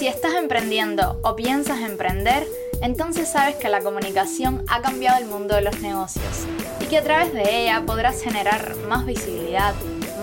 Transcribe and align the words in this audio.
Si 0.00 0.08
estás 0.08 0.32
emprendiendo 0.32 1.20
o 1.22 1.36
piensas 1.36 1.80
emprender, 1.80 2.48
entonces 2.80 3.28
sabes 3.28 3.56
que 3.56 3.68
la 3.68 3.80
comunicación 3.80 4.64
ha 4.66 4.80
cambiado 4.80 5.18
el 5.18 5.26
mundo 5.26 5.54
de 5.54 5.60
los 5.60 5.78
negocios 5.80 6.46
y 6.80 6.86
que 6.86 6.96
a 6.96 7.04
través 7.04 7.34
de 7.34 7.64
ella 7.64 7.82
podrás 7.84 8.22
generar 8.22 8.76
más 8.88 9.04
visibilidad, 9.04 9.74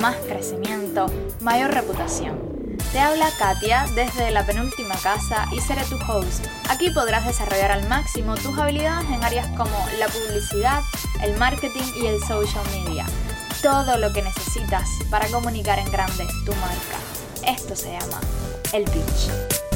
más 0.01 0.15
crecimiento, 0.15 1.05
mayor 1.41 1.75
reputación. 1.75 2.39
Te 2.91 2.97
habla 2.97 3.29
Katia 3.37 3.85
desde 3.93 4.31
la 4.31 4.47
penúltima 4.47 4.95
casa 4.95 5.45
y 5.55 5.59
seré 5.59 5.83
tu 5.83 5.97
host. 6.11 6.43
Aquí 6.71 6.89
podrás 6.89 7.27
desarrollar 7.27 7.71
al 7.71 7.87
máximo 7.87 8.33
tus 8.33 8.57
habilidades 8.57 9.07
en 9.11 9.23
áreas 9.23 9.45
como 9.55 9.77
la 9.99 10.07
publicidad, 10.07 10.81
el 11.21 11.37
marketing 11.37 11.93
y 12.01 12.07
el 12.07 12.19
social 12.21 12.65
media. 12.71 13.05
Todo 13.61 13.99
lo 13.99 14.11
que 14.11 14.23
necesitas 14.23 14.89
para 15.11 15.27
comunicar 15.27 15.77
en 15.77 15.91
grande 15.91 16.25
tu 16.47 16.53
marca. 16.53 16.97
Esto 17.45 17.75
se 17.75 17.91
llama 17.91 18.19
el 18.73 18.83
pitch. 18.85 19.66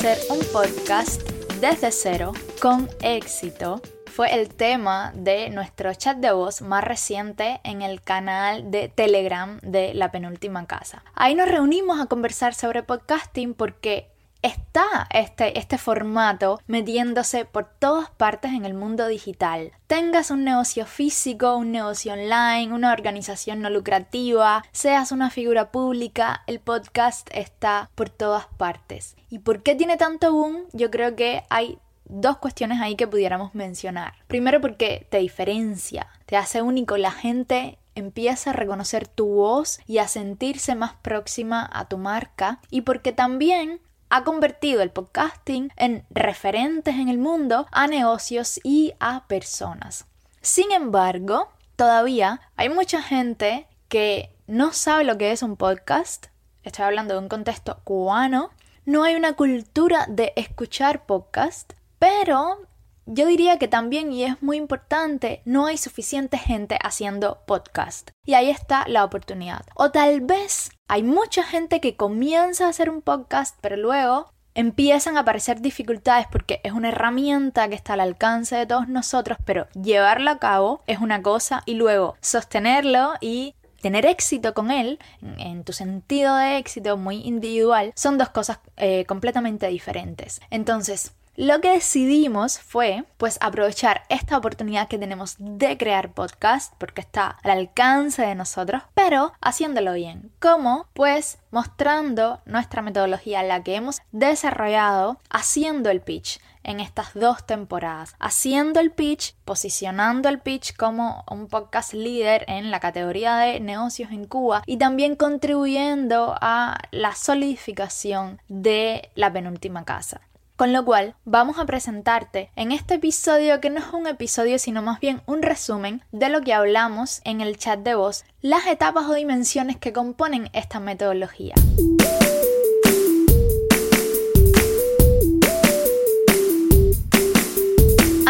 Hacer 0.00 0.18
un 0.30 0.40
podcast 0.50 1.20
desde 1.60 1.92
cero 1.92 2.32
con 2.62 2.88
éxito 3.02 3.82
fue 4.06 4.34
el 4.34 4.48
tema 4.48 5.12
de 5.14 5.50
nuestro 5.50 5.92
chat 5.92 6.16
de 6.16 6.32
voz 6.32 6.62
más 6.62 6.82
reciente 6.82 7.60
en 7.64 7.82
el 7.82 8.00
canal 8.00 8.70
de 8.70 8.88
Telegram 8.88 9.58
de 9.60 9.92
la 9.92 10.10
penúltima 10.10 10.66
casa. 10.66 11.04
Ahí 11.14 11.34
nos 11.34 11.50
reunimos 11.50 12.00
a 12.00 12.06
conversar 12.06 12.54
sobre 12.54 12.82
podcasting 12.82 13.52
porque 13.52 14.10
está 14.42 15.08
este, 15.10 15.58
este 15.58 15.78
formato 15.78 16.60
metiéndose 16.66 17.44
por 17.44 17.66
todas 17.78 18.10
partes 18.10 18.52
en 18.52 18.64
el 18.64 18.74
mundo 18.74 19.06
digital. 19.06 19.72
Tengas 19.86 20.30
un 20.30 20.44
negocio 20.44 20.86
físico, 20.86 21.56
un 21.56 21.72
negocio 21.72 22.12
online, 22.12 22.72
una 22.72 22.92
organización 22.92 23.60
no 23.60 23.70
lucrativa, 23.70 24.64
seas 24.72 25.12
una 25.12 25.30
figura 25.30 25.70
pública, 25.70 26.42
el 26.46 26.60
podcast 26.60 27.28
está 27.32 27.90
por 27.94 28.08
todas 28.08 28.46
partes. 28.56 29.16
¿Y 29.28 29.40
por 29.40 29.62
qué 29.62 29.74
tiene 29.74 29.96
tanto 29.96 30.32
boom? 30.32 30.66
Yo 30.72 30.90
creo 30.90 31.16
que 31.16 31.44
hay 31.50 31.78
dos 32.04 32.38
cuestiones 32.38 32.80
ahí 32.80 32.96
que 32.96 33.06
pudiéramos 33.06 33.54
mencionar. 33.54 34.14
Primero 34.26 34.60
porque 34.60 35.06
te 35.10 35.18
diferencia, 35.18 36.08
te 36.26 36.36
hace 36.36 36.62
único, 36.62 36.96
la 36.96 37.12
gente 37.12 37.78
empieza 37.94 38.50
a 38.50 38.54
reconocer 38.54 39.06
tu 39.06 39.26
voz 39.26 39.80
y 39.86 39.98
a 39.98 40.08
sentirse 40.08 40.74
más 40.74 40.94
próxima 40.94 41.68
a 41.72 41.88
tu 41.88 41.98
marca 41.98 42.60
y 42.70 42.82
porque 42.82 43.12
también 43.12 43.80
ha 44.10 44.24
convertido 44.24 44.82
el 44.82 44.90
podcasting 44.90 45.72
en 45.76 46.04
referentes 46.10 46.96
en 46.96 47.08
el 47.08 47.18
mundo 47.18 47.66
a 47.70 47.86
negocios 47.86 48.60
y 48.64 48.92
a 49.00 49.26
personas. 49.28 50.04
Sin 50.42 50.72
embargo, 50.72 51.48
todavía 51.76 52.40
hay 52.56 52.68
mucha 52.68 53.02
gente 53.02 53.68
que 53.88 54.34
no 54.46 54.72
sabe 54.72 55.04
lo 55.04 55.16
que 55.16 55.30
es 55.30 55.42
un 55.42 55.56
podcast. 55.56 56.26
Estoy 56.64 56.84
hablando 56.84 57.14
de 57.14 57.20
un 57.20 57.28
contexto 57.28 57.80
cubano. 57.84 58.50
No 58.84 59.04
hay 59.04 59.14
una 59.14 59.34
cultura 59.34 60.06
de 60.08 60.32
escuchar 60.36 61.06
podcast, 61.06 61.72
pero 61.98 62.66
yo 63.12 63.26
diría 63.26 63.58
que 63.58 63.66
también, 63.66 64.12
y 64.12 64.22
es 64.22 64.40
muy 64.40 64.56
importante, 64.56 65.42
no 65.44 65.66
hay 65.66 65.76
suficiente 65.76 66.38
gente 66.38 66.78
haciendo 66.80 67.42
podcast. 67.44 68.10
Y 68.24 68.34
ahí 68.34 68.50
está 68.50 68.86
la 68.86 69.04
oportunidad. 69.04 69.66
O 69.74 69.90
tal 69.90 70.20
vez 70.20 70.70
hay 70.86 71.02
mucha 71.02 71.42
gente 71.42 71.80
que 71.80 71.96
comienza 71.96 72.66
a 72.66 72.68
hacer 72.68 72.88
un 72.88 73.02
podcast, 73.02 73.58
pero 73.60 73.76
luego 73.76 74.30
empiezan 74.54 75.16
a 75.16 75.20
aparecer 75.20 75.60
dificultades 75.60 76.26
porque 76.30 76.60
es 76.62 76.72
una 76.72 76.88
herramienta 76.88 77.68
que 77.68 77.74
está 77.74 77.94
al 77.94 78.00
alcance 78.00 78.54
de 78.54 78.66
todos 78.66 78.88
nosotros, 78.88 79.38
pero 79.44 79.66
llevarlo 79.70 80.30
a 80.30 80.38
cabo 80.38 80.82
es 80.86 81.00
una 81.00 81.20
cosa 81.20 81.62
y 81.66 81.74
luego 81.74 82.16
sostenerlo 82.20 83.14
y 83.20 83.56
tener 83.80 84.06
éxito 84.06 84.54
con 84.54 84.70
él, 84.70 84.98
en 85.20 85.64
tu 85.64 85.72
sentido 85.72 86.36
de 86.36 86.58
éxito 86.58 86.96
muy 86.96 87.16
individual, 87.26 87.92
son 87.96 88.18
dos 88.18 88.28
cosas 88.28 88.60
eh, 88.76 89.04
completamente 89.06 89.66
diferentes. 89.68 90.40
Entonces, 90.50 91.14
lo 91.36 91.60
que 91.60 91.70
decidimos 91.70 92.58
fue 92.58 93.04
pues 93.16 93.38
aprovechar 93.40 94.02
esta 94.08 94.36
oportunidad 94.36 94.88
que 94.88 94.98
tenemos 94.98 95.36
de 95.38 95.78
crear 95.78 96.12
podcast 96.12 96.74
porque 96.78 97.00
está 97.00 97.38
al 97.42 97.52
alcance 97.52 98.22
de 98.22 98.34
nosotros, 98.34 98.82
pero 98.94 99.32
haciéndolo 99.40 99.94
bien. 99.94 100.32
¿Cómo? 100.38 100.86
Pues 100.92 101.38
mostrando 101.50 102.40
nuestra 102.44 102.82
metodología, 102.82 103.42
la 103.42 103.62
que 103.62 103.76
hemos 103.76 104.00
desarrollado 104.12 105.18
haciendo 105.30 105.90
el 105.90 106.00
pitch 106.00 106.40
en 106.62 106.80
estas 106.80 107.14
dos 107.14 107.46
temporadas, 107.46 108.14
haciendo 108.18 108.80
el 108.80 108.90
pitch, 108.90 109.34
posicionando 109.44 110.28
el 110.28 110.40
pitch 110.40 110.76
como 110.76 111.24
un 111.30 111.46
podcast 111.46 111.94
líder 111.94 112.44
en 112.48 112.70
la 112.70 112.80
categoría 112.80 113.36
de 113.38 113.60
negocios 113.60 114.10
en 114.10 114.26
Cuba 114.26 114.62
y 114.66 114.76
también 114.76 115.16
contribuyendo 115.16 116.34
a 116.40 116.78
la 116.90 117.14
solidificación 117.14 118.40
de 118.48 119.10
la 119.14 119.32
penúltima 119.32 119.84
casa. 119.84 120.20
Con 120.60 120.74
lo 120.74 120.84
cual, 120.84 121.14
vamos 121.24 121.58
a 121.58 121.64
presentarte 121.64 122.50
en 122.54 122.70
este 122.70 122.96
episodio 122.96 123.62
que 123.62 123.70
no 123.70 123.78
es 123.78 123.86
un 123.94 124.06
episodio, 124.06 124.58
sino 124.58 124.82
más 124.82 125.00
bien 125.00 125.22
un 125.24 125.40
resumen 125.40 126.02
de 126.12 126.28
lo 126.28 126.42
que 126.42 126.52
hablamos 126.52 127.22
en 127.24 127.40
el 127.40 127.56
chat 127.56 127.80
de 127.80 127.94
voz, 127.94 128.26
las 128.42 128.66
etapas 128.66 129.06
o 129.06 129.14
dimensiones 129.14 129.78
que 129.78 129.94
componen 129.94 130.50
esta 130.52 130.78
metodología. 130.78 131.54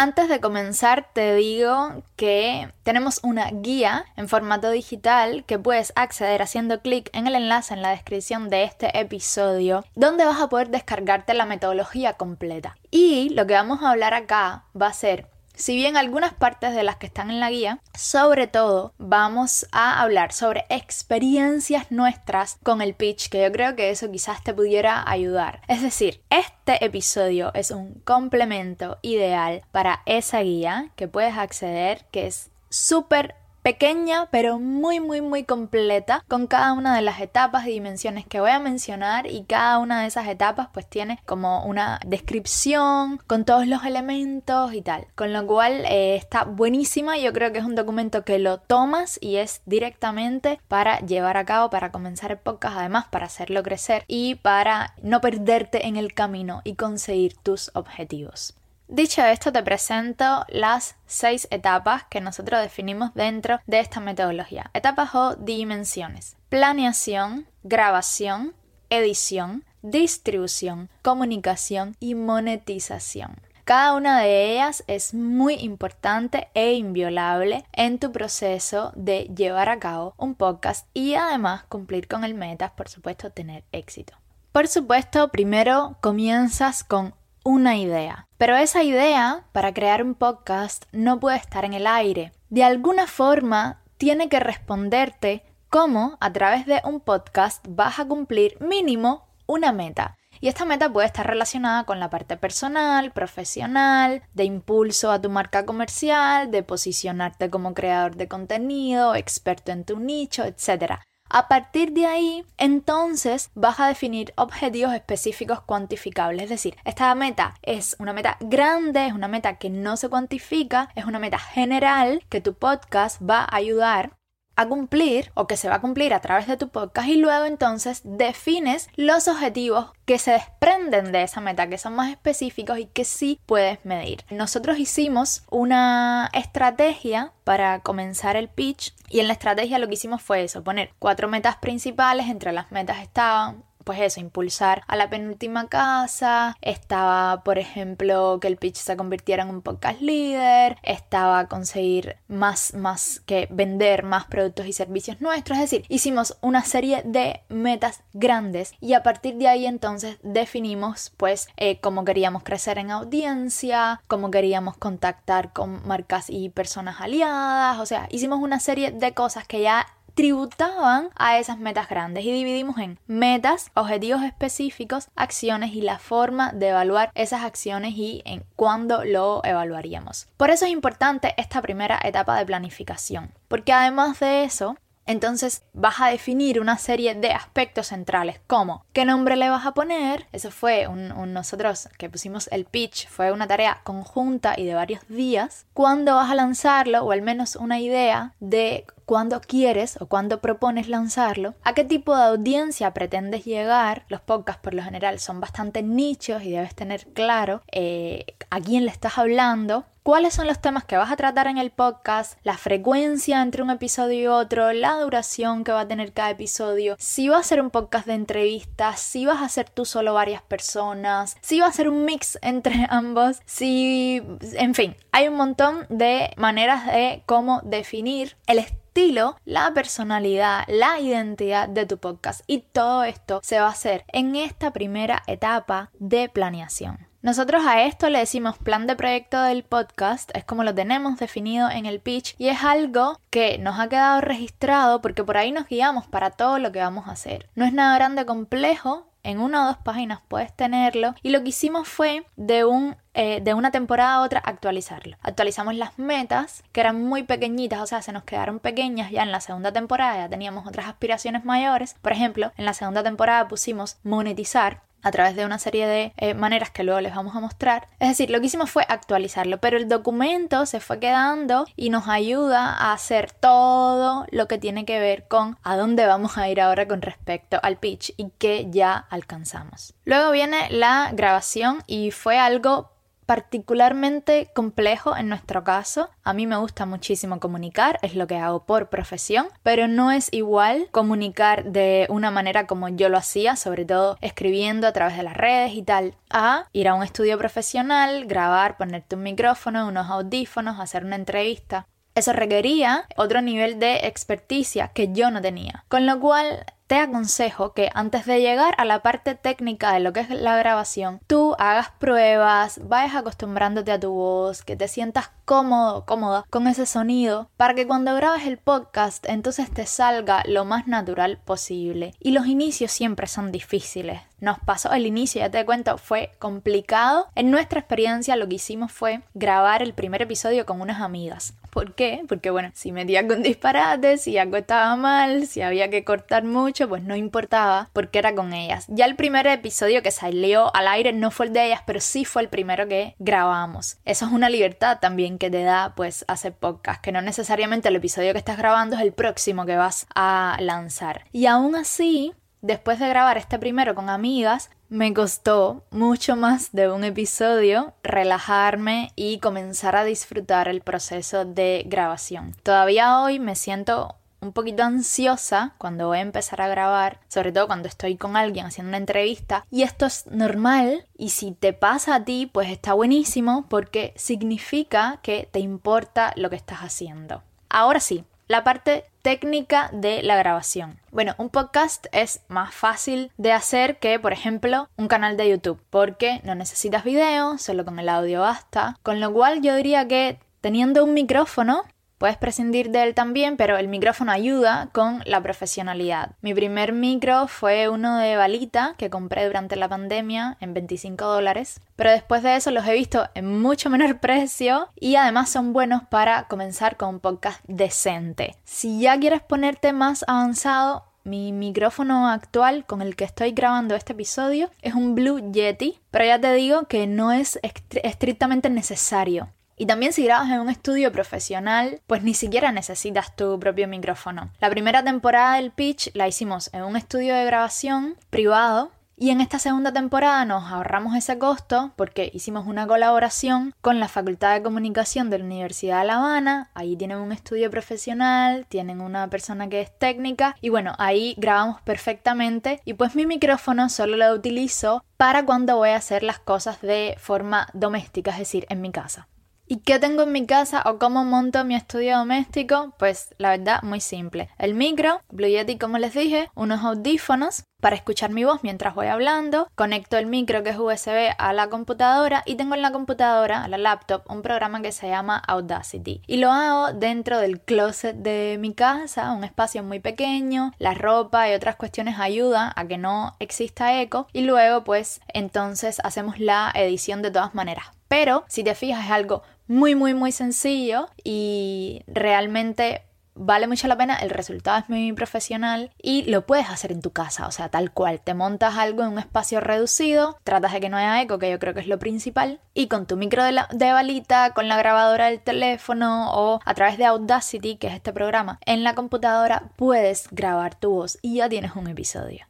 Antes 0.01 0.29
de 0.29 0.39
comenzar 0.39 1.09
te 1.13 1.35
digo 1.35 2.01
que 2.15 2.73
tenemos 2.81 3.19
una 3.21 3.51
guía 3.51 4.05
en 4.17 4.27
formato 4.27 4.71
digital 4.71 5.43
que 5.45 5.59
puedes 5.59 5.93
acceder 5.95 6.41
haciendo 6.41 6.81
clic 6.81 7.11
en 7.13 7.27
el 7.27 7.35
enlace 7.35 7.75
en 7.75 7.83
la 7.83 7.91
descripción 7.91 8.49
de 8.49 8.63
este 8.63 8.99
episodio 8.99 9.85
donde 9.93 10.25
vas 10.25 10.41
a 10.41 10.49
poder 10.49 10.69
descargarte 10.69 11.35
la 11.35 11.45
metodología 11.45 12.13
completa. 12.13 12.77
Y 12.89 13.29
lo 13.29 13.45
que 13.45 13.53
vamos 13.53 13.83
a 13.83 13.91
hablar 13.91 14.15
acá 14.15 14.63
va 14.75 14.87
a 14.87 14.93
ser 14.93 15.27
si 15.61 15.75
bien 15.75 15.95
algunas 15.95 16.33
partes 16.33 16.73
de 16.73 16.81
las 16.81 16.95
que 16.95 17.05
están 17.05 17.29
en 17.29 17.39
la 17.39 17.51
guía, 17.51 17.79
sobre 17.93 18.47
todo 18.47 18.93
vamos 18.97 19.67
a 19.71 20.01
hablar 20.01 20.33
sobre 20.33 20.65
experiencias 20.69 21.91
nuestras 21.91 22.57
con 22.63 22.81
el 22.81 22.95
pitch, 22.95 23.29
que 23.29 23.43
yo 23.43 23.51
creo 23.51 23.75
que 23.75 23.91
eso 23.91 24.11
quizás 24.11 24.43
te 24.43 24.55
pudiera 24.55 25.07
ayudar. 25.07 25.61
Es 25.67 25.83
decir, 25.83 26.23
este 26.31 26.83
episodio 26.83 27.51
es 27.53 27.69
un 27.69 28.01
complemento 28.03 28.97
ideal 29.03 29.61
para 29.71 30.01
esa 30.07 30.39
guía 30.39 30.89
que 30.95 31.07
puedes 31.07 31.37
acceder, 31.37 32.05
que 32.11 32.25
es 32.25 32.49
súper 32.69 33.35
pequeña 33.61 34.27
pero 34.31 34.59
muy 34.59 34.99
muy 34.99 35.21
muy 35.21 35.43
completa 35.43 36.23
con 36.27 36.47
cada 36.47 36.73
una 36.73 36.95
de 36.95 37.01
las 37.01 37.19
etapas 37.19 37.67
y 37.67 37.71
dimensiones 37.71 38.25
que 38.25 38.39
voy 38.39 38.51
a 38.51 38.59
mencionar 38.59 39.27
y 39.27 39.43
cada 39.43 39.79
una 39.79 40.01
de 40.01 40.07
esas 40.07 40.27
etapas 40.27 40.69
pues 40.73 40.87
tiene 40.87 41.19
como 41.25 41.65
una 41.65 41.99
descripción 42.05 43.19
con 43.27 43.45
todos 43.45 43.67
los 43.67 43.83
elementos 43.83 44.73
y 44.73 44.81
tal. 44.81 45.07
Con 45.15 45.33
lo 45.33 45.45
cual 45.45 45.85
eh, 45.85 46.15
está 46.15 46.43
buenísima 46.43 47.17
yo 47.17 47.33
creo 47.33 47.51
que 47.51 47.59
es 47.59 47.65
un 47.65 47.75
documento 47.75 48.23
que 48.23 48.39
lo 48.39 48.59
tomas 48.59 49.17
y 49.21 49.37
es 49.37 49.61
directamente 49.65 50.59
para 50.67 50.99
llevar 50.99 51.37
a 51.37 51.45
cabo 51.45 51.69
para 51.69 51.91
comenzar 51.91 52.31
el 52.31 52.37
podcast 52.37 52.77
además 52.77 53.05
para 53.09 53.25
hacerlo 53.25 53.63
crecer 53.63 54.03
y 54.07 54.35
para 54.35 54.95
no 55.01 55.21
perderte 55.21 55.87
en 55.87 55.97
el 55.97 56.13
camino 56.13 56.61
y 56.63 56.75
conseguir 56.75 57.35
tus 57.37 57.71
objetivos 57.73 58.55
Dicho 58.91 59.23
esto, 59.23 59.53
te 59.53 59.63
presento 59.63 60.45
las 60.49 60.97
seis 61.05 61.47
etapas 61.49 62.03
que 62.09 62.19
nosotros 62.19 62.59
definimos 62.61 63.13
dentro 63.13 63.61
de 63.65 63.79
esta 63.79 64.01
metodología. 64.01 64.69
Etapas 64.73 65.15
o 65.15 65.35
dimensiones. 65.37 66.35
Planeación, 66.49 67.47
grabación, 67.63 68.53
edición, 68.89 69.63
distribución, 69.81 70.89
comunicación 71.03 71.95
y 72.01 72.15
monetización. 72.15 73.37
Cada 73.63 73.93
una 73.93 74.19
de 74.19 74.51
ellas 74.51 74.83
es 74.87 75.13
muy 75.13 75.53
importante 75.53 76.49
e 76.53 76.73
inviolable 76.73 77.63
en 77.71 77.97
tu 77.97 78.11
proceso 78.11 78.91
de 78.97 79.31
llevar 79.33 79.69
a 79.69 79.79
cabo 79.79 80.15
un 80.17 80.35
podcast 80.35 80.85
y 80.93 81.15
además 81.15 81.63
cumplir 81.69 82.09
con 82.09 82.25
el 82.25 82.33
metas, 82.33 82.71
por 82.71 82.89
supuesto, 82.89 83.29
tener 83.29 83.63
éxito. 83.71 84.17
Por 84.51 84.67
supuesto, 84.67 85.29
primero 85.29 85.95
comienzas 86.01 86.83
con 86.83 87.13
una 87.43 87.77
idea. 87.77 88.27
Pero 88.37 88.55
esa 88.55 88.83
idea, 88.83 89.45
para 89.51 89.73
crear 89.73 90.03
un 90.03 90.15
podcast, 90.15 90.85
no 90.91 91.19
puede 91.19 91.37
estar 91.37 91.65
en 91.65 91.73
el 91.73 91.87
aire. 91.87 92.31
De 92.49 92.63
alguna 92.63 93.07
forma, 93.07 93.81
tiene 93.97 94.29
que 94.29 94.39
responderte 94.39 95.43
cómo, 95.69 96.17
a 96.19 96.33
través 96.33 96.65
de 96.65 96.81
un 96.83 96.99
podcast, 96.99 97.65
vas 97.69 97.99
a 97.99 98.07
cumplir 98.07 98.57
mínimo 98.59 99.27
una 99.47 99.71
meta. 99.71 100.17
Y 100.39 100.47
esta 100.47 100.65
meta 100.65 100.91
puede 100.91 101.05
estar 101.05 101.27
relacionada 101.27 101.83
con 101.83 101.99
la 101.99 102.09
parte 102.09 102.35
personal, 102.35 103.11
profesional, 103.11 104.23
de 104.33 104.43
impulso 104.43 105.11
a 105.11 105.21
tu 105.21 105.29
marca 105.29 105.65
comercial, 105.65 106.49
de 106.49 106.63
posicionarte 106.63 107.51
como 107.51 107.75
creador 107.75 108.15
de 108.15 108.27
contenido, 108.27 109.13
experto 109.13 109.71
en 109.71 109.85
tu 109.85 109.99
nicho, 109.99 110.43
etc. 110.43 111.01
A 111.33 111.47
partir 111.47 111.93
de 111.93 112.05
ahí, 112.07 112.43
entonces 112.57 113.51
vas 113.55 113.79
a 113.79 113.87
definir 113.87 114.33
objetivos 114.35 114.93
específicos 114.93 115.61
cuantificables. 115.61 116.43
Es 116.43 116.49
decir, 116.49 116.75
esta 116.83 117.15
meta 117.15 117.53
es 117.61 117.95
una 117.99 118.11
meta 118.11 118.35
grande, 118.41 119.07
es 119.07 119.13
una 119.13 119.29
meta 119.29 119.55
que 119.55 119.69
no 119.69 119.95
se 119.95 120.09
cuantifica, 120.09 120.89
es 120.93 121.05
una 121.05 121.19
meta 121.19 121.39
general 121.39 122.21
que 122.27 122.41
tu 122.41 122.53
podcast 122.53 123.21
va 123.21 123.43
a 123.43 123.55
ayudar 123.55 124.17
a 124.61 124.67
cumplir 124.67 125.31
o 125.33 125.47
que 125.47 125.57
se 125.57 125.69
va 125.69 125.75
a 125.75 125.81
cumplir 125.81 126.13
a 126.13 126.21
través 126.21 126.47
de 126.47 126.57
tu 126.57 126.69
podcast 126.69 127.07
y 127.07 127.17
luego 127.17 127.45
entonces 127.45 128.01
defines 128.03 128.89
los 128.95 129.27
objetivos 129.27 129.91
que 130.05 130.17
se 130.17 130.31
desprenden 130.31 131.11
de 131.11 131.23
esa 131.23 131.41
meta, 131.41 131.69
que 131.69 131.77
son 131.77 131.95
más 131.95 132.09
específicos 132.09 132.79
y 132.79 132.85
que 132.85 133.05
sí 133.05 133.39
puedes 133.45 133.83
medir. 133.85 134.25
Nosotros 134.29 134.79
hicimos 134.79 135.43
una 135.49 136.29
estrategia 136.33 137.33
para 137.43 137.79
comenzar 137.79 138.35
el 138.35 138.49
pitch 138.49 138.93
y 139.09 139.19
en 139.19 139.27
la 139.27 139.33
estrategia 139.33 139.79
lo 139.79 139.87
que 139.87 139.95
hicimos 139.95 140.21
fue 140.21 140.43
eso, 140.43 140.63
poner 140.63 140.91
cuatro 140.99 141.27
metas 141.27 141.57
principales, 141.57 142.27
entre 142.27 142.51
las 142.51 142.71
metas 142.71 142.99
estaban 142.99 143.63
pues 143.83 143.99
eso, 143.99 144.19
impulsar 144.19 144.83
a 144.87 144.95
la 144.95 145.09
penúltima 145.09 145.67
casa, 145.67 146.57
estaba, 146.61 147.43
por 147.43 147.57
ejemplo, 147.57 148.39
que 148.39 148.47
el 148.47 148.57
pitch 148.57 148.77
se 148.77 148.97
convirtiera 148.97 149.43
en 149.43 149.49
un 149.49 149.61
podcast 149.61 150.01
líder, 150.01 150.77
estaba 150.83 151.47
conseguir 151.47 152.17
más, 152.27 152.73
más 152.73 153.21
que 153.25 153.47
vender 153.51 154.03
más 154.03 154.25
productos 154.25 154.65
y 154.67 154.73
servicios 154.73 155.21
nuestros, 155.21 155.57
es 155.57 155.69
decir, 155.69 155.85
hicimos 155.89 156.37
una 156.41 156.63
serie 156.63 157.01
de 157.03 157.41
metas 157.49 158.03
grandes 158.13 158.73
y 158.79 158.93
a 158.93 159.03
partir 159.03 159.35
de 159.35 159.47
ahí 159.47 159.65
entonces 159.65 160.17
definimos 160.23 161.11
pues 161.17 161.47
eh, 161.57 161.79
cómo 161.79 162.05
queríamos 162.05 162.43
crecer 162.43 162.77
en 162.77 162.91
audiencia, 162.91 164.01
cómo 164.07 164.31
queríamos 164.31 164.77
contactar 164.77 165.53
con 165.53 165.85
marcas 165.87 166.29
y 166.29 166.49
personas 166.49 167.01
aliadas, 167.01 167.79
o 167.79 167.85
sea, 167.85 168.07
hicimos 168.11 168.39
una 168.39 168.59
serie 168.59 168.91
de 168.91 169.13
cosas 169.13 169.47
que 169.47 169.61
ya 169.61 169.87
tributaban 170.13 171.09
a 171.15 171.37
esas 171.37 171.57
metas 171.57 171.89
grandes 171.89 172.23
y 172.25 172.31
dividimos 172.31 172.77
en 172.77 172.99
metas, 173.07 173.71
objetivos 173.73 174.23
específicos, 174.23 175.09
acciones 175.15 175.73
y 175.73 175.81
la 175.81 175.99
forma 175.99 176.51
de 176.51 176.69
evaluar 176.69 177.11
esas 177.15 177.43
acciones 177.43 177.93
y 177.95 178.21
en 178.25 178.43
cuándo 178.55 179.03
lo 179.03 179.41
evaluaríamos. 179.43 180.27
Por 180.37 180.49
eso 180.49 180.65
es 180.65 180.71
importante 180.71 181.33
esta 181.37 181.61
primera 181.61 181.99
etapa 182.03 182.37
de 182.37 182.45
planificación, 182.45 183.31
porque 183.47 183.73
además 183.73 184.19
de 184.19 184.43
eso, 184.43 184.77
entonces 185.05 185.63
vas 185.73 185.99
a 185.99 186.07
definir 186.07 186.59
una 186.59 186.77
serie 186.77 187.15
de 187.15 187.31
aspectos 187.31 187.87
centrales 187.87 188.39
como 188.47 188.85
qué 188.93 189.05
nombre 189.05 189.35
le 189.35 189.49
vas 189.49 189.65
a 189.65 189.73
poner. 189.73 190.27
Eso 190.31 190.51
fue 190.51 190.87
un, 190.87 191.33
nosotros 191.33 191.89
que 191.97 192.09
pusimos 192.09 192.47
el 192.51 192.65
pitch, 192.65 193.07
fue 193.07 193.31
una 193.31 193.47
tarea 193.47 193.81
conjunta 193.83 194.53
y 194.57 194.65
de 194.65 194.73
varios 194.73 195.07
días. 195.07 195.65
¿Cuándo 195.73 196.15
vas 196.15 196.31
a 196.31 196.35
lanzarlo? 196.35 197.03
O 197.03 197.11
al 197.11 197.21
menos 197.21 197.55
una 197.55 197.79
idea 197.79 198.33
de 198.39 198.85
cuándo 199.05 199.41
quieres 199.41 199.99
o 199.99 200.05
cuándo 200.05 200.39
propones 200.39 200.87
lanzarlo, 200.87 201.53
a 201.63 201.73
qué 201.73 201.83
tipo 201.83 202.15
de 202.15 202.23
audiencia 202.23 202.93
pretendes 202.93 203.43
llegar. 203.43 204.05
Los 204.07 204.21
podcasts 204.21 204.61
por 204.61 204.73
lo 204.73 204.83
general 204.83 205.19
son 205.19 205.41
bastante 205.41 205.83
nichos 205.83 206.43
y 206.43 206.51
debes 206.51 206.75
tener 206.75 207.07
claro 207.07 207.61
eh, 207.73 208.25
a 208.49 208.61
quién 208.61 208.85
le 208.85 208.91
estás 208.91 209.17
hablando, 209.17 209.85
cuáles 210.03 210.33
son 210.33 210.47
los 210.47 210.59
temas 210.59 210.83
que 210.83 210.97
vas 210.97 211.11
a 211.11 211.15
tratar 211.15 211.47
en 211.47 211.57
el 211.57 211.71
podcast, 211.71 212.37
la 212.43 212.57
frecuencia 212.57 213.41
entre 213.41 213.63
un 213.63 213.69
episodio 213.69 214.21
y 214.21 214.27
otro, 214.27 214.73
la 214.73 214.95
duración 214.95 215.63
que 215.63 215.71
va 215.71 215.81
a 215.81 215.87
tener 215.87 216.13
cada 216.13 216.31
episodio, 216.31 216.95
si 216.99 217.29
va 217.29 217.37
a 217.37 217.43
ser 217.43 217.61
un 217.61 217.69
podcast 217.69 218.07
de 218.07 218.13
entrevistas, 218.13 218.99
si 218.99 219.25
vas 219.25 219.41
a 219.41 219.49
ser 219.49 219.69
tú 219.69 219.85
solo 219.85 220.13
varias 220.13 220.41
personas, 220.41 221.37
si 221.41 221.59
va 221.59 221.67
a 221.67 221.73
ser 221.73 221.89
un 221.89 222.05
mix 222.05 222.37
entre 222.41 222.87
ambos, 222.89 223.41
si, 223.45 224.21
en 224.53 224.75
fin, 224.75 224.95
hay 225.11 225.27
un 225.27 225.35
montón 225.35 225.85
de 225.89 226.33
maneras 226.37 226.85
de 226.87 227.23
cómo 227.25 227.61
definir 227.63 228.37
el 228.47 228.59
estilo, 228.59 229.37
la 229.45 229.73
personalidad, 229.73 230.63
la 230.67 230.99
identidad 230.99 231.69
de 231.69 231.85
tu 231.85 231.97
podcast. 231.97 232.41
Y 232.47 232.59
todo 232.59 233.03
esto 233.03 233.39
se 233.43 233.59
va 233.59 233.67
a 233.67 233.71
hacer 233.71 234.03
en 234.07 234.35
esta 234.35 234.71
primera 234.71 235.23
etapa 235.27 235.91
de 235.99 236.27
planeación. 236.29 237.10
Nosotros 237.23 237.63
a 237.67 237.83
esto 237.83 238.09
le 238.09 238.17
decimos 238.17 238.57
plan 238.57 238.87
de 238.87 238.95
proyecto 238.95 239.43
del 239.43 239.63
podcast, 239.63 240.31
es 240.33 240.43
como 240.43 240.63
lo 240.63 240.73
tenemos 240.73 241.19
definido 241.19 241.69
en 241.69 241.85
el 241.85 241.99
pitch 241.99 242.33
y 242.39 242.47
es 242.47 242.63
algo 242.63 243.19
que 243.29 243.59
nos 243.59 243.79
ha 243.79 243.89
quedado 243.89 244.21
registrado 244.21 245.03
porque 245.03 245.23
por 245.23 245.37
ahí 245.37 245.51
nos 245.51 245.67
guiamos 245.67 246.07
para 246.07 246.31
todo 246.31 246.57
lo 246.57 246.71
que 246.71 246.79
vamos 246.79 247.07
a 247.07 247.11
hacer. 247.11 247.47
No 247.53 247.63
es 247.63 247.73
nada 247.73 247.95
grande 247.95 248.25
complejo, 248.25 249.05
en 249.23 249.39
una 249.39 249.63
o 249.63 249.67
dos 249.67 249.77
páginas 249.77 250.21
puedes 250.27 250.51
tenerlo 250.51 251.13
y 251.21 251.29
lo 251.29 251.43
que 251.43 251.49
hicimos 251.49 251.87
fue 251.87 252.25
de 252.37 252.65
un 252.65 252.95
eh, 253.13 253.41
de 253.41 253.53
una 253.53 253.71
temporada 253.71 254.15
a 254.15 254.21
otra 254.21 254.39
actualizarlo. 254.39 255.17
Actualizamos 255.21 255.75
las 255.75 255.99
metas, 255.99 256.63
que 256.71 256.79
eran 256.79 257.03
muy 257.03 257.23
pequeñitas, 257.23 257.81
o 257.81 257.85
sea, 257.85 258.01
se 258.01 258.13
nos 258.13 258.23
quedaron 258.23 258.59
pequeñas 258.59 259.11
ya 259.11 259.21
en 259.21 259.31
la 259.31 259.41
segunda 259.41 259.73
temporada, 259.73 260.17
ya 260.17 260.29
teníamos 260.29 260.65
otras 260.65 260.87
aspiraciones 260.87 261.43
mayores. 261.43 261.95
Por 262.01 262.13
ejemplo, 262.13 262.53
en 262.57 262.65
la 262.65 262.73
segunda 262.73 263.03
temporada 263.03 263.49
pusimos 263.49 263.97
monetizar 264.03 264.81
a 265.03 265.11
través 265.11 265.35
de 265.35 265.45
una 265.45 265.59
serie 265.59 265.87
de 265.87 266.13
eh, 266.17 266.33
maneras 266.33 266.69
que 266.69 266.83
luego 266.83 267.01
les 267.01 267.15
vamos 267.15 267.35
a 267.35 267.39
mostrar. 267.39 267.87
Es 267.99 268.09
decir, 268.09 268.29
lo 268.29 268.39
que 268.39 268.47
hicimos 268.47 268.69
fue 268.69 268.85
actualizarlo, 268.87 269.59
pero 269.59 269.77
el 269.77 269.87
documento 269.87 270.65
se 270.65 270.79
fue 270.79 270.99
quedando 270.99 271.65
y 271.75 271.89
nos 271.89 272.07
ayuda 272.07 272.75
a 272.75 272.93
hacer 272.93 273.31
todo 273.31 274.25
lo 274.31 274.47
que 274.47 274.57
tiene 274.57 274.85
que 274.85 274.99
ver 274.99 275.27
con 275.27 275.57
a 275.63 275.77
dónde 275.77 276.05
vamos 276.05 276.37
a 276.37 276.49
ir 276.49 276.61
ahora 276.61 276.87
con 276.87 277.01
respecto 277.01 277.59
al 277.61 277.77
pitch 277.77 278.13
y 278.17 278.29
que 278.37 278.67
ya 278.69 278.93
alcanzamos. 279.09 279.93
Luego 280.05 280.31
viene 280.31 280.69
la 280.71 281.11
grabación 281.13 281.83
y 281.87 282.11
fue 282.11 282.37
algo 282.37 282.91
particularmente 283.31 284.49
complejo 284.53 285.15
en 285.15 285.29
nuestro 285.29 285.63
caso. 285.63 286.09
A 286.21 286.33
mí 286.33 286.47
me 286.47 286.57
gusta 286.57 286.85
muchísimo 286.85 287.39
comunicar, 287.39 287.97
es 288.01 288.13
lo 288.13 288.27
que 288.27 288.35
hago 288.35 288.65
por 288.65 288.89
profesión, 288.89 289.47
pero 289.63 289.87
no 289.87 290.11
es 290.11 290.27
igual 290.33 290.89
comunicar 290.91 291.63
de 291.63 292.07
una 292.09 292.29
manera 292.29 292.67
como 292.67 292.89
yo 292.89 293.07
lo 293.07 293.17
hacía, 293.17 293.55
sobre 293.55 293.85
todo 293.85 294.17
escribiendo 294.19 294.85
a 294.85 294.91
través 294.91 295.15
de 295.15 295.23
las 295.23 295.37
redes 295.37 295.71
y 295.75 295.81
tal, 295.81 296.15
a 296.29 296.67
ir 296.73 296.89
a 296.89 296.93
un 296.93 297.03
estudio 297.03 297.37
profesional, 297.37 298.25
grabar, 298.25 298.75
ponerte 298.75 299.15
un 299.15 299.23
micrófono, 299.23 299.87
unos 299.87 300.09
audífonos, 300.09 300.81
hacer 300.81 301.05
una 301.05 301.15
entrevista. 301.15 301.87
Eso 302.13 302.33
requería 302.33 303.05
otro 303.15 303.41
nivel 303.41 303.79
de 303.79 304.07
experticia 304.07 304.89
que 304.89 305.13
yo 305.13 305.31
no 305.31 305.41
tenía. 305.41 305.85
Con 305.87 306.05
lo 306.05 306.19
cual 306.19 306.65
te 306.91 306.97
aconsejo 306.97 307.71
que 307.71 307.89
antes 307.93 308.25
de 308.25 308.41
llegar 308.41 308.75
a 308.77 308.83
la 308.83 309.01
parte 309.01 309.33
técnica 309.33 309.93
de 309.93 310.01
lo 310.01 310.11
que 310.11 310.19
es 310.19 310.29
la 310.29 310.57
grabación, 310.57 311.21
tú 311.25 311.55
hagas 311.57 311.89
pruebas, 311.91 312.81
vayas 312.83 313.15
acostumbrándote 313.15 313.93
a 313.93 313.99
tu 314.01 314.11
voz, 314.11 314.61
que 314.61 314.75
te 314.75 314.89
sientas 314.89 315.31
cómodo, 315.45 316.05
cómoda 316.05 316.45
con 316.49 316.67
ese 316.67 316.85
sonido, 316.85 317.49
para 317.55 317.75
que 317.75 317.87
cuando 317.87 318.13
grabes 318.13 318.45
el 318.45 318.57
podcast 318.57 319.25
entonces 319.29 319.71
te 319.71 319.85
salga 319.85 320.43
lo 320.45 320.65
más 320.65 320.85
natural 320.85 321.39
posible. 321.45 322.13
Y 322.19 322.31
los 322.31 322.47
inicios 322.47 322.91
siempre 322.91 323.27
son 323.27 323.53
difíciles. 323.53 324.19
Nos 324.41 324.59
pasó 324.59 324.91
el 324.91 325.05
inicio, 325.05 325.39
ya 325.39 325.51
te 325.51 325.65
cuento, 325.65 325.97
fue 325.97 326.31
complicado. 326.39 327.27
En 327.35 327.51
nuestra 327.51 327.79
experiencia 327.79 328.35
lo 328.35 328.49
que 328.49 328.55
hicimos 328.55 328.91
fue 328.91 329.21
grabar 329.33 329.81
el 329.81 329.93
primer 329.93 330.23
episodio 330.23 330.65
con 330.65 330.81
unas 330.81 330.99
amigas. 330.99 331.53
¿Por 331.69 331.93
qué? 331.95 332.23
Porque 332.27 332.49
bueno, 332.49 332.71
si 332.73 332.91
metía 332.91 333.25
con 333.25 333.43
disparates, 333.43 334.23
si 334.23 334.37
algo 334.37 334.57
estaba 334.57 334.95
mal, 334.97 335.47
si 335.47 335.61
había 335.61 335.89
que 335.89 336.03
cortar 336.03 336.43
mucho, 336.43 336.80
pues 336.87 337.03
no 337.03 337.15
importaba 337.15 337.89
porque 337.93 338.19
era 338.19 338.35
con 338.35 338.53
ellas. 338.53 338.85
Ya 338.87 339.05
el 339.05 339.15
primer 339.15 339.47
episodio 339.47 340.01
que 340.01 340.11
salió 340.11 340.75
al 340.75 340.87
aire 340.87 341.13
no 341.13 341.31
fue 341.31 341.47
el 341.47 341.53
de 341.53 341.67
ellas, 341.67 341.81
pero 341.85 341.99
sí 341.99 342.25
fue 342.25 342.41
el 342.41 342.49
primero 342.49 342.87
que 342.87 343.15
grabamos. 343.19 343.97
Eso 344.05 344.25
es 344.25 344.31
una 344.31 344.49
libertad 344.49 344.99
también 344.99 345.37
que 345.37 345.49
te 345.49 345.63
da 345.63 345.93
pues 345.95 346.25
hacer 346.27 346.53
podcast, 346.53 347.01
que 347.01 347.11
no 347.11 347.21
necesariamente 347.21 347.89
el 347.89 347.95
episodio 347.95 348.33
que 348.33 348.39
estás 348.39 348.57
grabando 348.57 348.95
es 348.95 349.01
el 349.01 349.13
próximo 349.13 349.65
que 349.65 349.75
vas 349.75 350.07
a 350.15 350.57
lanzar. 350.59 351.25
Y 351.31 351.45
aún 351.45 351.75
así, 351.75 352.33
después 352.61 352.99
de 352.99 353.09
grabar 353.09 353.37
este 353.37 353.59
primero 353.59 353.95
con 353.95 354.09
amigas, 354.09 354.69
me 354.91 355.13
costó 355.13 355.85
mucho 355.89 356.35
más 356.35 356.73
de 356.73 356.91
un 356.91 357.05
episodio 357.05 357.93
relajarme 358.03 359.13
y 359.15 359.39
comenzar 359.39 359.95
a 359.95 360.03
disfrutar 360.03 360.67
el 360.67 360.81
proceso 360.81 361.45
de 361.45 361.83
grabación. 361.87 362.57
Todavía 362.61 363.21
hoy 363.21 363.39
me 363.39 363.55
siento 363.55 364.17
un 364.41 364.53
poquito 364.53 364.83
ansiosa 364.83 365.75
cuando 365.77 366.07
voy 366.07 366.17
a 366.17 366.21
empezar 366.21 366.61
a 366.61 366.67
grabar, 366.67 367.19
sobre 367.27 367.51
todo 367.51 367.67
cuando 367.67 367.87
estoy 367.87 368.17
con 368.17 368.35
alguien 368.35 368.65
haciendo 368.65 368.89
una 368.89 368.97
entrevista. 368.97 369.65
Y 369.71 369.83
esto 369.83 370.05
es 370.05 370.27
normal 370.27 371.05
y 371.17 371.29
si 371.29 371.51
te 371.51 371.73
pasa 371.73 372.15
a 372.15 372.25
ti, 372.25 372.49
pues 372.51 372.69
está 372.69 372.93
buenísimo 372.93 373.65
porque 373.69 374.13
significa 374.15 375.19
que 375.21 375.47
te 375.51 375.59
importa 375.59 376.33
lo 376.35 376.49
que 376.49 376.55
estás 376.55 376.79
haciendo. 376.79 377.43
Ahora 377.69 377.99
sí, 377.99 378.25
la 378.47 378.63
parte 378.65 379.05
técnica 379.21 379.89
de 379.93 380.23
la 380.23 380.35
grabación. 380.35 380.99
Bueno, 381.11 381.35
un 381.37 381.49
podcast 381.49 382.07
es 382.11 382.41
más 382.49 382.73
fácil 382.73 383.31
de 383.37 383.53
hacer 383.53 383.97
que, 383.99 384.19
por 384.19 384.33
ejemplo, 384.33 384.89
un 384.97 385.07
canal 385.07 385.37
de 385.37 385.49
YouTube, 385.49 385.81
porque 385.89 386.41
no 386.43 386.55
necesitas 386.55 387.03
video, 387.03 387.57
solo 387.57 387.85
con 387.85 387.99
el 387.99 388.09
audio 388.09 388.41
basta. 388.41 388.97
Con 389.03 389.19
lo 389.19 389.31
cual 389.31 389.61
yo 389.61 389.75
diría 389.75 390.07
que 390.07 390.37
teniendo 390.59 391.03
un 391.03 391.13
micrófono 391.13 391.83
Puedes 392.21 392.37
prescindir 392.37 392.91
de 392.91 393.01
él 393.01 393.15
también, 393.15 393.57
pero 393.57 393.77
el 393.77 393.87
micrófono 393.87 394.31
ayuda 394.31 394.89
con 394.91 395.23
la 395.25 395.41
profesionalidad. 395.41 396.33
Mi 396.41 396.53
primer 396.53 396.93
micro 396.93 397.47
fue 397.47 397.89
uno 397.89 398.19
de 398.19 398.35
balita 398.35 398.93
que 398.99 399.09
compré 399.09 399.47
durante 399.47 399.75
la 399.75 399.89
pandemia 399.89 400.55
en 400.59 400.75
25 400.75 401.25
dólares, 401.25 401.81
pero 401.95 402.11
después 402.11 402.43
de 402.43 402.57
eso 402.57 402.69
los 402.69 402.85
he 402.85 402.93
visto 402.93 403.27
en 403.33 403.59
mucho 403.59 403.89
menor 403.89 404.19
precio 404.21 404.89
y 404.99 405.15
además 405.15 405.49
son 405.49 405.73
buenos 405.73 406.03
para 406.11 406.43
comenzar 406.43 406.95
con 406.95 407.09
un 407.09 407.19
podcast 407.21 407.59
decente. 407.67 408.55
Si 408.65 409.01
ya 409.01 409.19
quieres 409.19 409.41
ponerte 409.41 409.91
más 409.91 410.23
avanzado, 410.27 411.05
mi 411.23 411.51
micrófono 411.51 412.29
actual 412.29 412.85
con 412.85 413.01
el 413.01 413.15
que 413.15 413.23
estoy 413.23 413.53
grabando 413.53 413.95
este 413.95 414.13
episodio 414.13 414.69
es 414.83 414.93
un 414.93 415.15
Blue 415.15 415.51
Yeti, 415.51 415.99
pero 416.11 416.25
ya 416.25 416.39
te 416.39 416.53
digo 416.53 416.83
que 416.83 417.07
no 417.07 417.31
es 417.31 417.59
estrictamente 417.63 418.69
necesario. 418.69 419.49
Y 419.81 419.87
también 419.87 420.13
si 420.13 420.23
grabas 420.23 420.51
en 420.51 420.59
un 420.59 420.69
estudio 420.69 421.11
profesional, 421.11 422.01
pues 422.05 422.21
ni 422.21 422.35
siquiera 422.35 422.71
necesitas 422.71 423.35
tu 423.35 423.59
propio 423.59 423.87
micrófono. 423.87 424.51
La 424.59 424.69
primera 424.69 425.03
temporada 425.03 425.55
del 425.55 425.71
pitch 425.71 426.11
la 426.13 426.27
hicimos 426.27 426.69
en 426.71 426.83
un 426.83 426.95
estudio 426.95 427.33
de 427.33 427.45
grabación 427.45 428.15
privado 428.29 428.91
y 429.17 429.31
en 429.31 429.41
esta 429.41 429.57
segunda 429.57 429.91
temporada 429.91 430.45
nos 430.45 430.71
ahorramos 430.71 431.15
ese 431.15 431.39
costo 431.39 431.93
porque 431.95 432.29
hicimos 432.31 432.67
una 432.67 432.85
colaboración 432.85 433.73
con 433.81 433.99
la 433.99 434.07
Facultad 434.07 434.53
de 434.53 434.61
Comunicación 434.61 435.31
de 435.31 435.39
la 435.39 435.45
Universidad 435.45 436.01
de 436.01 436.05
La 436.05 436.17
Habana. 436.17 436.69
Ahí 436.75 436.95
tienen 436.95 437.17
un 437.17 437.31
estudio 437.31 437.71
profesional, 437.71 438.67
tienen 438.69 439.01
una 439.01 439.31
persona 439.31 439.67
que 439.67 439.81
es 439.81 439.97
técnica 439.97 440.55
y 440.61 440.69
bueno, 440.69 440.93
ahí 440.99 441.33
grabamos 441.39 441.81
perfectamente 441.81 442.81
y 442.85 442.93
pues 442.93 443.15
mi 443.15 443.25
micrófono 443.25 443.89
solo 443.89 444.15
lo 444.15 444.31
utilizo 444.31 445.03
para 445.17 445.43
cuando 445.43 445.77
voy 445.77 445.89
a 445.89 445.95
hacer 445.95 446.21
las 446.21 446.37
cosas 446.37 446.81
de 446.81 447.15
forma 447.17 447.67
doméstica, 447.73 448.29
es 448.29 448.37
decir, 448.37 448.67
en 448.69 448.79
mi 448.79 448.91
casa. 448.91 449.27
¿Y 449.71 449.77
qué 449.77 449.99
tengo 449.99 450.23
en 450.23 450.33
mi 450.33 450.45
casa 450.45 450.83
o 450.85 450.99
cómo 450.99 451.23
monto 451.23 451.63
mi 451.63 451.75
estudio 451.75 452.17
doméstico? 452.17 452.93
Pues 452.99 453.33
la 453.37 453.51
verdad, 453.51 453.81
muy 453.83 454.01
simple. 454.01 454.49
El 454.57 454.73
micro, 454.73 455.21
Blue 455.29 455.47
Yeti 455.47 455.77
como 455.77 455.97
les 455.97 456.13
dije, 456.13 456.49
unos 456.55 456.83
audífonos 456.83 457.63
para 457.81 457.95
escuchar 457.95 458.29
mi 458.29 458.45
voz 458.45 458.63
mientras 458.63 458.95
voy 458.95 459.07
hablando, 459.07 459.67
conecto 459.75 460.17
el 460.17 460.27
micro 460.27 460.63
que 460.63 460.69
es 460.69 460.77
USB 460.77 461.33
a 461.37 461.51
la 461.51 461.69
computadora 461.69 462.43
y 462.45 462.55
tengo 462.55 462.75
en 462.75 462.81
la 462.81 462.91
computadora, 462.91 463.63
a 463.63 463.67
la 463.67 463.77
laptop, 463.77 464.23
un 464.29 464.41
programa 464.41 464.81
que 464.81 464.91
se 464.91 465.09
llama 465.09 465.37
Audacity. 465.47 466.21
Y 466.27 466.37
lo 466.37 466.51
hago 466.51 466.93
dentro 466.93 467.39
del 467.39 467.59
closet 467.59 468.15
de 468.15 468.57
mi 468.59 468.73
casa, 468.73 469.33
un 469.33 469.43
espacio 469.43 469.83
muy 469.83 469.99
pequeño, 469.99 470.71
la 470.77 470.93
ropa 470.93 471.49
y 471.49 471.53
otras 471.53 471.75
cuestiones 471.75 472.19
ayudan 472.19 472.71
a 472.75 472.85
que 472.85 472.97
no 472.97 473.35
exista 473.39 473.99
eco 474.01 474.27
y 474.31 474.41
luego 474.41 474.83
pues 474.83 475.19
entonces 475.27 475.99
hacemos 476.03 476.39
la 476.39 476.71
edición 476.75 477.21
de 477.21 477.31
todas 477.31 477.55
maneras. 477.55 477.85
Pero 478.07 478.43
si 478.47 478.63
te 478.63 478.75
fijas 478.75 479.05
es 479.05 479.11
algo 479.11 479.41
muy, 479.67 479.95
muy, 479.95 480.13
muy 480.13 480.31
sencillo 480.31 481.07
y 481.23 482.03
realmente 482.07 483.03
vale 483.35 483.67
mucho 483.67 483.87
la 483.87 483.97
pena, 483.97 484.15
el 484.17 484.29
resultado 484.29 484.79
es 484.79 484.89
muy 484.89 485.13
profesional 485.13 485.91
y 486.01 486.23
lo 486.23 486.45
puedes 486.45 486.69
hacer 486.69 486.91
en 486.91 487.01
tu 487.01 487.11
casa, 487.11 487.47
o 487.47 487.51
sea, 487.51 487.69
tal 487.69 487.91
cual, 487.91 488.21
te 488.21 488.33
montas 488.33 488.77
algo 488.77 489.03
en 489.03 489.09
un 489.09 489.19
espacio 489.19 489.59
reducido, 489.59 490.37
tratas 490.43 490.73
de 490.73 490.79
que 490.79 490.89
no 490.89 490.97
haya 490.97 491.21
eco, 491.21 491.39
que 491.39 491.49
yo 491.49 491.59
creo 491.59 491.73
que 491.73 491.79
es 491.81 491.87
lo 491.87 491.99
principal, 491.99 492.59
y 492.73 492.87
con 492.87 493.05
tu 493.05 493.17
micro 493.17 493.43
de, 493.43 493.59
de 493.71 493.91
balita, 493.91 494.53
con 494.53 494.67
la 494.67 494.77
grabadora 494.77 495.25
del 495.27 495.41
teléfono 495.41 496.31
o 496.33 496.59
a 496.63 496.73
través 496.73 496.97
de 496.97 497.05
Audacity, 497.05 497.77
que 497.77 497.87
es 497.87 497.93
este 497.93 498.13
programa, 498.13 498.59
en 498.65 498.83
la 498.83 498.95
computadora 498.95 499.71
puedes 499.75 500.27
grabar 500.31 500.75
tu 500.75 500.91
voz 500.91 501.17
y 501.21 501.37
ya 501.37 501.49
tienes 501.49 501.75
un 501.75 501.87
episodio. 501.87 502.45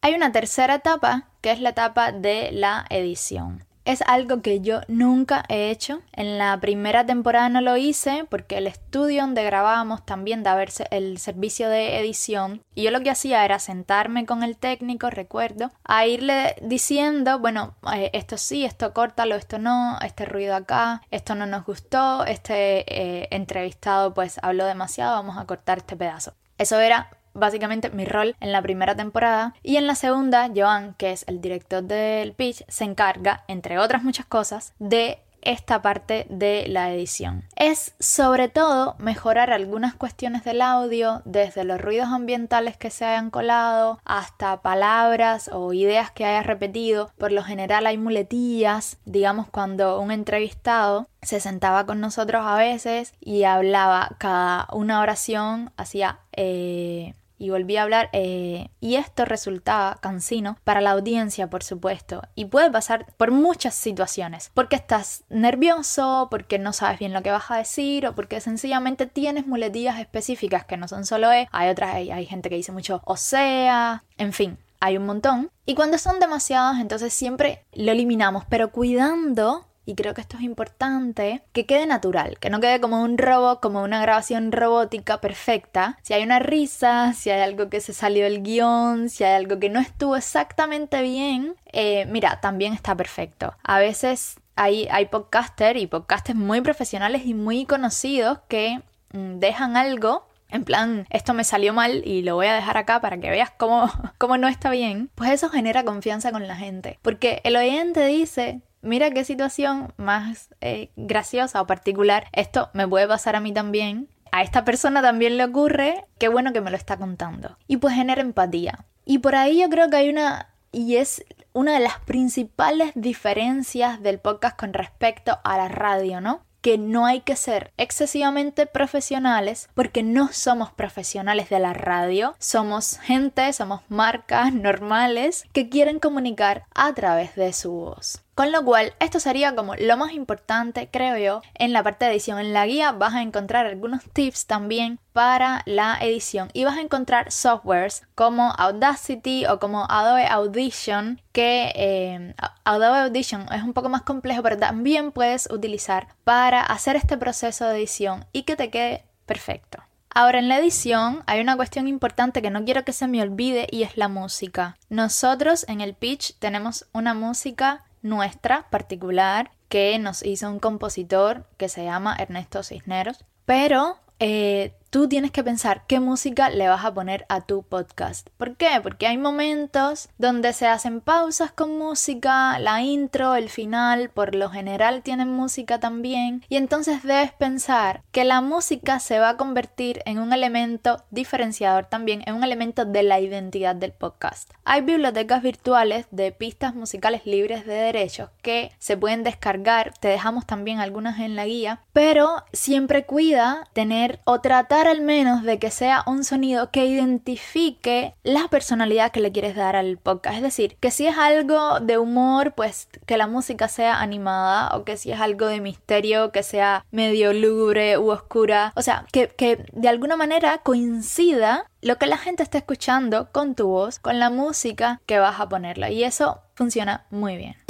Hay 0.00 0.14
una 0.14 0.32
tercera 0.32 0.74
etapa, 0.74 1.28
que 1.40 1.50
es 1.50 1.60
la 1.60 1.70
etapa 1.70 2.12
de 2.12 2.50
la 2.52 2.84
edición 2.90 3.64
es 3.84 4.02
algo 4.02 4.42
que 4.42 4.60
yo 4.60 4.80
nunca 4.88 5.44
he 5.48 5.70
hecho. 5.70 6.00
En 6.12 6.38
la 6.38 6.58
primera 6.60 7.04
temporada 7.04 7.48
no 7.48 7.60
lo 7.60 7.76
hice 7.76 8.24
porque 8.28 8.58
el 8.58 8.66
estudio 8.66 9.22
donde 9.22 9.44
grabábamos 9.44 10.04
también 10.04 10.42
daba 10.42 10.64
el 10.90 11.18
servicio 11.18 11.68
de 11.68 11.98
edición 11.98 12.62
y 12.74 12.84
yo 12.84 12.90
lo 12.90 13.00
que 13.00 13.10
hacía 13.10 13.44
era 13.44 13.58
sentarme 13.58 14.26
con 14.26 14.42
el 14.42 14.56
técnico, 14.56 15.10
recuerdo, 15.10 15.70
a 15.84 16.06
irle 16.06 16.56
diciendo, 16.62 17.38
bueno, 17.38 17.74
eh, 17.94 18.10
esto 18.12 18.36
sí, 18.36 18.64
esto 18.64 18.92
córtalo, 18.92 19.34
esto 19.34 19.58
no, 19.58 19.98
este 20.00 20.24
ruido 20.24 20.54
acá, 20.54 21.02
esto 21.10 21.34
no 21.34 21.46
nos 21.46 21.64
gustó, 21.64 22.24
este 22.24 22.84
eh, 22.88 23.28
entrevistado 23.30 24.14
pues 24.14 24.38
habló 24.42 24.64
demasiado, 24.64 25.14
vamos 25.16 25.36
a 25.38 25.46
cortar 25.46 25.78
este 25.78 25.96
pedazo. 25.96 26.34
Eso 26.56 26.78
era 26.78 27.10
básicamente 27.34 27.90
mi 27.90 28.04
rol 28.04 28.36
en 28.40 28.52
la 28.52 28.62
primera 28.62 28.94
temporada 28.94 29.54
y 29.62 29.76
en 29.76 29.86
la 29.86 29.94
segunda 29.94 30.50
Joan, 30.54 30.94
que 30.94 31.12
es 31.12 31.24
el 31.28 31.40
director 31.40 31.82
del 31.82 32.32
pitch, 32.32 32.64
se 32.68 32.84
encarga, 32.84 33.44
entre 33.48 33.78
otras 33.78 34.02
muchas 34.02 34.26
cosas, 34.26 34.72
de 34.78 35.18
esta 35.44 35.82
parte 35.82 36.26
de 36.28 36.66
la 36.68 36.92
edición. 36.92 37.44
Es 37.56 37.94
sobre 38.00 38.48
todo 38.48 38.96
mejorar 38.98 39.52
algunas 39.52 39.94
cuestiones 39.94 40.44
del 40.44 40.62
audio, 40.62 41.22
desde 41.24 41.64
los 41.64 41.80
ruidos 41.80 42.08
ambientales 42.08 42.76
que 42.76 42.90
se 42.90 43.04
hayan 43.04 43.30
colado 43.30 44.00
hasta 44.04 44.62
palabras 44.62 45.50
o 45.52 45.72
ideas 45.72 46.10
que 46.10 46.24
haya 46.24 46.42
repetido. 46.42 47.10
Por 47.18 47.32
lo 47.32 47.44
general 47.44 47.86
hay 47.86 47.98
muletillas, 47.98 48.98
digamos 49.04 49.48
cuando 49.48 50.00
un 50.00 50.10
entrevistado 50.10 51.08
se 51.22 51.40
sentaba 51.40 51.86
con 51.86 52.00
nosotros 52.00 52.42
a 52.44 52.56
veces 52.56 53.14
y 53.20 53.44
hablaba 53.44 54.16
cada 54.18 54.66
una 54.72 55.00
oración, 55.00 55.70
hacía... 55.76 56.18
Eh, 56.32 57.14
y 57.38 57.50
volví 57.50 57.76
a 57.76 57.82
hablar 57.82 58.10
eh, 58.12 58.68
y 58.80 58.96
esto 58.96 59.24
resultaba 59.24 59.96
cansino 60.00 60.58
para 60.64 60.80
la 60.80 60.92
audiencia, 60.92 61.48
por 61.48 61.62
supuesto, 61.62 62.22
y 62.34 62.46
puede 62.46 62.70
pasar 62.70 63.06
por 63.16 63.30
muchas 63.30 63.74
situaciones, 63.74 64.50
porque 64.54 64.76
estás 64.76 65.24
nervioso, 65.28 66.28
porque 66.30 66.58
no 66.58 66.72
sabes 66.72 66.98
bien 66.98 67.12
lo 67.12 67.22
que 67.22 67.30
vas 67.30 67.50
a 67.50 67.56
decir 67.56 68.06
o 68.06 68.14
porque 68.14 68.40
sencillamente 68.40 69.06
tienes 69.06 69.46
muletillas 69.46 69.98
específicas 69.98 70.64
que 70.64 70.76
no 70.76 70.88
son 70.88 71.06
solo 71.06 71.32
E, 71.32 71.48
hay 71.52 71.70
otras, 71.70 71.94
hay, 71.94 72.10
hay 72.10 72.26
gente 72.26 72.48
que 72.48 72.56
dice 72.56 72.72
mucho 72.72 73.02
o 73.04 73.16
sea, 73.16 74.04
en 74.18 74.32
fin, 74.32 74.58
hay 74.80 74.96
un 74.96 75.06
montón. 75.06 75.50
Y 75.66 75.74
cuando 75.74 75.98
son 75.98 76.20
demasiados, 76.20 76.78
entonces 76.78 77.12
siempre 77.12 77.64
lo 77.72 77.92
eliminamos, 77.92 78.44
pero 78.48 78.70
cuidando 78.70 79.66
y 79.86 79.94
creo 79.94 80.14
que 80.14 80.20
esto 80.20 80.36
es 80.36 80.42
importante, 80.42 81.42
que 81.52 81.66
quede 81.66 81.86
natural, 81.86 82.38
que 82.38 82.50
no 82.50 82.60
quede 82.60 82.80
como 82.80 83.02
un 83.02 83.18
robot, 83.18 83.60
como 83.60 83.82
una 83.82 84.00
grabación 84.00 84.52
robótica 84.52 85.20
perfecta. 85.20 85.98
Si 86.02 86.14
hay 86.14 86.22
una 86.22 86.38
risa, 86.38 87.12
si 87.12 87.30
hay 87.30 87.40
algo 87.40 87.68
que 87.68 87.80
se 87.80 87.92
salió 87.92 88.24
del 88.24 88.42
guion, 88.42 89.08
si 89.08 89.24
hay 89.24 89.34
algo 89.34 89.58
que 89.58 89.70
no 89.70 89.80
estuvo 89.80 90.16
exactamente 90.16 91.02
bien, 91.02 91.54
eh, 91.72 92.06
mira, 92.06 92.40
también 92.40 92.72
está 92.72 92.96
perfecto. 92.96 93.54
A 93.62 93.78
veces 93.78 94.36
hay, 94.56 94.88
hay 94.90 95.06
podcasters 95.06 95.80
y 95.80 95.86
podcasters 95.86 96.38
muy 96.38 96.60
profesionales 96.60 97.22
y 97.26 97.34
muy 97.34 97.66
conocidos 97.66 98.38
que 98.48 98.82
mm, 99.12 99.38
dejan 99.38 99.76
algo 99.76 100.26
en 100.54 100.62
plan, 100.62 101.06
esto 101.10 101.34
me 101.34 101.42
salió 101.42 101.72
mal 101.72 102.02
y 102.06 102.22
lo 102.22 102.36
voy 102.36 102.46
a 102.46 102.54
dejar 102.54 102.76
acá 102.76 103.00
para 103.00 103.18
que 103.18 103.28
veas 103.28 103.50
cómo, 103.50 103.90
cómo 104.18 104.38
no 104.38 104.46
está 104.46 104.70
bien, 104.70 105.10
pues 105.16 105.30
eso 105.30 105.48
genera 105.48 105.82
confianza 105.82 106.30
con 106.30 106.46
la 106.46 106.54
gente. 106.54 107.00
Porque 107.02 107.40
el 107.42 107.56
oyente 107.56 108.06
dice, 108.06 108.60
mira 108.84 109.10
qué 109.10 109.24
situación 109.24 109.92
más 109.96 110.50
eh, 110.60 110.90
graciosa 110.96 111.60
o 111.60 111.66
particular, 111.66 112.28
esto 112.32 112.70
me 112.72 112.86
puede 112.86 113.08
pasar 113.08 113.34
a 113.34 113.40
mí 113.40 113.52
también, 113.52 114.08
a 114.30 114.42
esta 114.42 114.64
persona 114.64 115.02
también 115.02 115.36
le 115.36 115.44
ocurre, 115.44 116.04
qué 116.18 116.28
bueno 116.28 116.52
que 116.52 116.60
me 116.60 116.70
lo 116.70 116.76
está 116.76 116.96
contando. 116.96 117.56
Y 117.66 117.78
pues 117.78 117.94
genera 117.94 118.20
empatía. 118.20 118.84
Y 119.04 119.18
por 119.18 119.34
ahí 119.34 119.60
yo 119.60 119.68
creo 119.68 119.90
que 119.90 119.96
hay 119.96 120.08
una, 120.08 120.50
y 120.72 120.96
es 120.96 121.24
una 121.52 121.74
de 121.74 121.80
las 121.80 121.98
principales 122.00 122.92
diferencias 122.94 124.02
del 124.02 124.18
podcast 124.18 124.58
con 124.58 124.72
respecto 124.72 125.38
a 125.44 125.56
la 125.56 125.68
radio, 125.68 126.20
¿no? 126.20 126.42
que 126.64 126.78
no 126.78 127.04
hay 127.04 127.20
que 127.20 127.36
ser 127.36 127.74
excesivamente 127.76 128.64
profesionales 128.64 129.68
porque 129.74 130.02
no 130.02 130.32
somos 130.32 130.72
profesionales 130.72 131.50
de 131.50 131.58
la 131.58 131.74
radio, 131.74 132.34
somos 132.38 132.98
gente, 133.00 133.52
somos 133.52 133.82
marcas 133.90 134.50
normales 134.54 135.44
que 135.52 135.68
quieren 135.68 135.98
comunicar 135.98 136.64
a 136.74 136.94
través 136.94 137.34
de 137.34 137.52
su 137.52 137.70
voz. 137.70 138.23
Con 138.34 138.50
lo 138.50 138.64
cual, 138.64 138.94
esto 138.98 139.20
sería 139.20 139.54
como 139.54 139.76
lo 139.76 139.96
más 139.96 140.12
importante, 140.12 140.88
creo 140.90 141.16
yo, 141.18 141.42
en 141.54 141.72
la 141.72 141.84
parte 141.84 142.04
de 142.04 142.12
edición. 142.12 142.40
En 142.40 142.52
la 142.52 142.66
guía 142.66 142.90
vas 142.90 143.14
a 143.14 143.22
encontrar 143.22 143.66
algunos 143.66 144.02
tips 144.12 144.46
también 144.46 144.98
para 145.12 145.62
la 145.66 145.96
edición 146.00 146.50
y 146.52 146.64
vas 146.64 146.76
a 146.76 146.80
encontrar 146.80 147.30
softwares 147.30 148.02
como 148.16 148.52
Audacity 148.58 149.46
o 149.46 149.60
como 149.60 149.86
Adobe 149.88 150.26
Audition, 150.26 151.20
que 151.30 151.72
eh, 151.76 152.34
Adobe 152.64 152.98
Audition 152.98 153.46
es 153.52 153.62
un 153.62 153.72
poco 153.72 153.88
más 153.88 154.02
complejo, 154.02 154.42
pero 154.42 154.58
también 154.58 155.12
puedes 155.12 155.48
utilizar 155.50 156.08
para 156.24 156.60
hacer 156.60 156.96
este 156.96 157.16
proceso 157.16 157.68
de 157.68 157.76
edición 157.76 158.26
y 158.32 158.42
que 158.42 158.56
te 158.56 158.70
quede 158.70 159.04
perfecto. 159.26 159.84
Ahora 160.10 160.38
en 160.38 160.48
la 160.48 160.58
edición 160.58 161.22
hay 161.26 161.40
una 161.40 161.56
cuestión 161.56 161.88
importante 161.88 162.42
que 162.42 162.50
no 162.50 162.64
quiero 162.64 162.84
que 162.84 162.92
se 162.92 163.08
me 163.08 163.22
olvide 163.22 163.66
y 163.70 163.82
es 163.82 163.96
la 163.96 164.08
música. 164.08 164.76
Nosotros 164.88 165.64
en 165.68 165.80
el 165.80 165.94
pitch 165.94 166.36
tenemos 166.38 166.86
una 166.92 167.14
música 167.14 167.84
nuestra 168.04 168.68
particular 168.70 169.50
que 169.68 169.98
nos 169.98 170.22
hizo 170.24 170.48
un 170.48 170.60
compositor 170.60 171.46
que 171.56 171.68
se 171.68 171.84
llama 171.84 172.14
Ernesto 172.16 172.62
Cisneros. 172.62 173.24
Pero 173.46 173.96
eh, 174.20 174.74
tú 174.94 175.08
tienes 175.08 175.32
que 175.32 175.42
pensar 175.42 175.82
qué 175.88 175.98
música 175.98 176.50
le 176.50 176.68
vas 176.68 176.84
a 176.84 176.94
poner 176.94 177.26
a 177.28 177.40
tu 177.40 177.64
podcast. 177.64 178.30
¿Por 178.36 178.56
qué? 178.56 178.78
Porque 178.80 179.08
hay 179.08 179.18
momentos 179.18 180.08
donde 180.18 180.52
se 180.52 180.68
hacen 180.68 181.00
pausas 181.00 181.50
con 181.50 181.76
música, 181.76 182.60
la 182.60 182.80
intro, 182.80 183.34
el 183.34 183.48
final, 183.48 184.10
por 184.10 184.36
lo 184.36 184.50
general 184.50 185.02
tienen 185.02 185.32
música 185.32 185.80
también, 185.80 186.44
y 186.48 186.54
entonces 186.58 187.02
debes 187.02 187.32
pensar 187.32 188.02
que 188.12 188.22
la 188.22 188.40
música 188.40 189.00
se 189.00 189.18
va 189.18 189.30
a 189.30 189.36
convertir 189.36 190.00
en 190.06 190.20
un 190.20 190.32
elemento 190.32 191.02
diferenciador 191.10 191.86
también, 191.86 192.22
en 192.26 192.36
un 192.36 192.44
elemento 192.44 192.84
de 192.84 193.02
la 193.02 193.18
identidad 193.18 193.74
del 193.74 193.90
podcast. 193.90 194.48
Hay 194.64 194.82
bibliotecas 194.82 195.42
virtuales 195.42 196.06
de 196.12 196.30
pistas 196.30 196.76
musicales 196.76 197.26
libres 197.26 197.66
de 197.66 197.74
derechos 197.74 198.30
que 198.42 198.70
se 198.78 198.96
pueden 198.96 199.24
descargar, 199.24 199.92
te 199.98 200.06
dejamos 200.06 200.46
también 200.46 200.78
algunas 200.78 201.18
en 201.18 201.34
la 201.34 201.46
guía, 201.46 201.80
pero 201.92 202.44
siempre 202.52 203.06
cuida 203.06 203.66
tener 203.72 204.20
o 204.24 204.40
tratar 204.40 204.83
al 204.86 205.00
menos 205.00 205.42
de 205.42 205.58
que 205.58 205.70
sea 205.70 206.04
un 206.06 206.24
sonido 206.24 206.70
que 206.70 206.86
identifique 206.86 208.14
la 208.22 208.48
personalidad 208.48 209.12
que 209.12 209.20
le 209.20 209.32
quieres 209.32 209.56
dar 209.56 209.76
al 209.76 209.98
podcast. 209.98 210.36
Es 210.36 210.42
decir, 210.42 210.76
que 210.80 210.90
si 210.90 211.06
es 211.06 211.16
algo 211.16 211.80
de 211.80 211.98
humor, 211.98 212.54
pues 212.54 212.88
que 213.06 213.16
la 213.16 213.26
música 213.26 213.68
sea 213.68 214.00
animada 214.00 214.76
o 214.76 214.84
que 214.84 214.96
si 214.96 215.12
es 215.12 215.20
algo 215.20 215.46
de 215.46 215.60
misterio, 215.60 216.32
que 216.32 216.42
sea 216.42 216.84
medio 216.90 217.32
lúgubre 217.32 217.98
u 217.98 218.10
oscura. 218.10 218.72
O 218.76 218.82
sea, 218.82 219.06
que, 219.12 219.28
que 219.28 219.64
de 219.72 219.88
alguna 219.88 220.16
manera 220.16 220.58
coincida 220.58 221.70
lo 221.80 221.96
que 221.96 222.06
la 222.06 222.16
gente 222.16 222.42
está 222.42 222.58
escuchando 222.58 223.30
con 223.30 223.54
tu 223.54 223.68
voz, 223.68 223.98
con 223.98 224.18
la 224.18 224.30
música 224.30 225.00
que 225.06 225.18
vas 225.18 225.38
a 225.38 225.48
ponerla. 225.48 225.90
Y 225.90 226.04
eso 226.04 226.40
funciona 226.54 227.04
muy 227.10 227.36
bien. 227.36 227.63